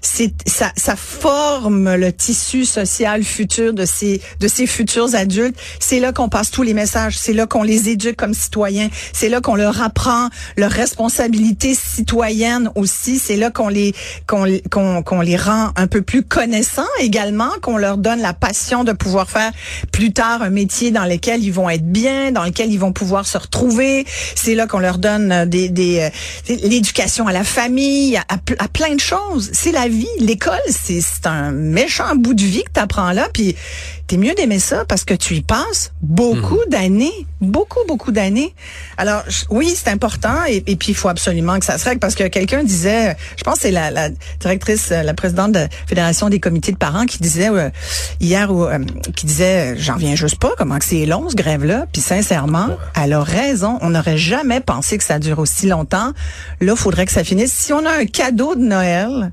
c'est, 0.00 0.32
ça, 0.46 0.72
ça 0.76 0.96
forme 0.96 1.94
le 1.94 2.12
tissu 2.12 2.64
social 2.64 3.22
futur 3.24 3.72
de 3.72 3.84
ces, 3.84 4.20
de 4.40 4.48
ces 4.48 4.66
futurs 4.66 5.14
adultes. 5.14 5.56
C'est 5.80 6.00
là 6.00 6.12
qu'on 6.12 6.28
passe 6.28 6.50
tous 6.50 6.62
les 6.62 6.74
messages. 6.74 7.18
C'est 7.18 7.32
là 7.32 7.46
qu'on 7.46 7.62
les 7.62 7.88
éduque 7.88 8.16
comme 8.16 8.34
citoyens. 8.34 8.88
C'est 9.12 9.28
là 9.28 9.40
qu'on 9.40 9.56
leur 9.56 9.82
apprend 9.82 10.28
responsabilité 10.66 11.74
citoyenne 11.74 12.70
aussi. 12.74 13.18
C'est 13.18 13.36
là 13.36 13.50
qu'on 13.50 13.68
les, 13.68 13.94
qu'on, 14.26 14.46
qu'on, 14.70 15.02
qu'on 15.02 15.20
les 15.20 15.36
rend 15.36 15.70
un 15.76 15.86
peu 15.86 16.02
plus 16.02 16.22
connaissants 16.22 16.82
également, 17.00 17.50
qu'on 17.62 17.76
leur 17.76 17.98
donne 17.98 18.20
la 18.20 18.32
passion 18.32 18.84
de 18.84 18.92
pouvoir 18.92 19.28
faire 19.30 19.52
plus 19.92 20.12
tard 20.12 20.42
un 20.42 20.50
métier 20.50 20.90
dans 20.90 21.04
lequel 21.04 21.42
ils 21.42 21.52
vont 21.52 21.70
être 21.70 21.86
bien, 21.86 22.32
dans 22.32 22.44
lequel 22.44 22.72
ils 22.72 22.78
vont 22.78 22.92
pouvoir 22.92 23.26
se 23.26 23.38
retrouver. 23.38 24.06
C'est 24.34 24.54
là 24.54 24.66
qu'on 24.66 24.78
leur 24.78 24.98
donne 24.98 25.32
euh, 25.32 25.46
des, 25.46 25.68
des, 25.68 26.00
euh, 26.48 26.56
l'éducation 26.62 27.26
à 27.26 27.32
la 27.32 27.44
famille, 27.44 28.16
à, 28.16 28.24
à 28.28 28.36
ple- 28.36 28.56
à 28.58 28.68
plein 28.68 28.94
de 28.94 29.00
choses. 29.00 29.50
C'est 29.52 29.72
la 29.72 29.88
vie. 29.88 30.06
L'école, 30.20 30.58
c'est, 30.68 31.00
c'est 31.00 31.26
un 31.26 31.52
méchant 31.52 32.14
bout 32.16 32.34
de 32.34 32.42
vie 32.42 32.62
que 32.64 32.72
tu 32.74 32.80
apprends 32.80 33.12
là. 33.12 33.28
Puis 33.32 33.56
t'es 34.06 34.16
mieux 34.16 34.34
d'aimer 34.34 34.58
ça 34.58 34.84
parce 34.84 35.04
que 35.04 35.14
tu 35.14 35.34
y 35.34 35.42
passes 35.42 35.92
beaucoup 36.00 36.58
d'années, 36.70 37.26
beaucoup, 37.40 37.80
beaucoup 37.88 38.12
d'années. 38.12 38.54
Alors, 38.96 39.22
je- 39.28 39.44
oui, 39.50 39.74
c'est 39.76 39.90
important 39.90 40.44
et, 40.48 40.62
et 40.66 40.76
puis 40.76 40.90
il 40.90 40.94
faut 40.94 41.08
absolument 41.08 41.58
que 41.58 41.64
ça 41.64 41.76
se 41.78 41.84
règle 41.84 41.98
parce 41.98 42.14
que 42.14 42.24
quelqu'un 42.28 42.62
disait, 42.62 43.16
je 43.36 43.42
pense 43.42 43.56
que 43.56 43.60
c'est 43.62 43.70
la, 43.72 43.90
la 43.90 44.10
directrice, 44.40 44.90
la 44.90 45.14
présidente 45.14 45.52
de 45.52 45.58
la 45.60 45.68
Fédération 45.86 46.28
des 46.28 46.38
comités 46.40 46.72
de 46.72 46.76
parents 46.76 47.04
qui 47.06 47.18
disait 47.18 47.50
euh, 47.50 47.70
hier, 48.20 48.52
ou, 48.52 48.64
euh, 48.64 48.78
qui 49.16 49.26
disait, 49.26 49.72
euh, 49.72 49.76
j'en 49.78 49.96
viens 49.96 50.14
juste 50.14 50.38
pas, 50.38 50.52
comment 50.56 50.78
que 50.78 50.84
c'est 50.84 51.04
long 51.06 51.28
ce 51.28 51.34
grève-là. 51.34 51.86
Puis 51.92 52.02
sincèrement, 52.02 52.68
elle 53.00 53.12
a 53.12 53.22
raison. 53.22 53.78
On 53.80 53.90
n'aurait 53.90 54.18
jamais 54.18 54.60
pensé 54.60 54.98
que 54.98 55.04
ça 55.04 55.18
dure 55.18 55.38
aussi 55.40 55.66
longtemps. 55.66 56.12
Là, 56.60 56.76
faudrait 56.76 57.06
que 57.06 57.12
ça 57.12 57.24
finisse. 57.24 57.52
Si 57.52 57.72
on 57.72 57.84
a 57.84 57.90
un 57.90 58.06
cadeau 58.06 58.54
de 58.54 58.62
Noël, 58.62 59.32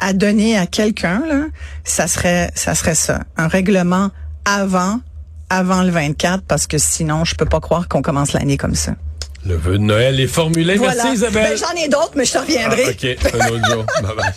à 0.00 0.12
donner 0.12 0.58
à 0.58 0.66
quelqu'un, 0.66 1.22
là, 1.26 1.46
ça 1.84 2.06
serait, 2.06 2.50
ça 2.54 2.74
serait 2.74 2.94
ça. 2.94 3.20
Un 3.36 3.48
règlement 3.48 4.10
avant, 4.44 5.00
avant 5.50 5.82
le 5.82 5.90
24, 5.90 6.44
parce 6.46 6.66
que 6.66 6.78
sinon, 6.78 7.24
je 7.24 7.34
peux 7.34 7.46
pas 7.46 7.60
croire 7.60 7.88
qu'on 7.88 8.02
commence 8.02 8.32
l'année 8.32 8.56
comme 8.56 8.74
ça. 8.74 8.92
Le 9.44 9.54
vœu 9.56 9.78
de 9.78 9.84
Noël 9.84 10.18
est 10.20 10.26
formulé. 10.26 10.76
Voilà. 10.76 11.04
Merci 11.04 11.16
Isabelle. 11.18 11.50
Ben, 11.50 11.56
J'en 11.56 11.80
ai 11.80 11.88
d'autres, 11.88 12.12
mais 12.16 12.24
je 12.24 12.32
te 12.32 12.38
reviendrai. 12.38 12.84
Ah, 12.86 12.90
OK, 12.90 13.34
un 13.34 13.48
autre 13.48 13.70
jour. 13.70 13.84
Bye 14.02 14.16
bye. 14.16 14.32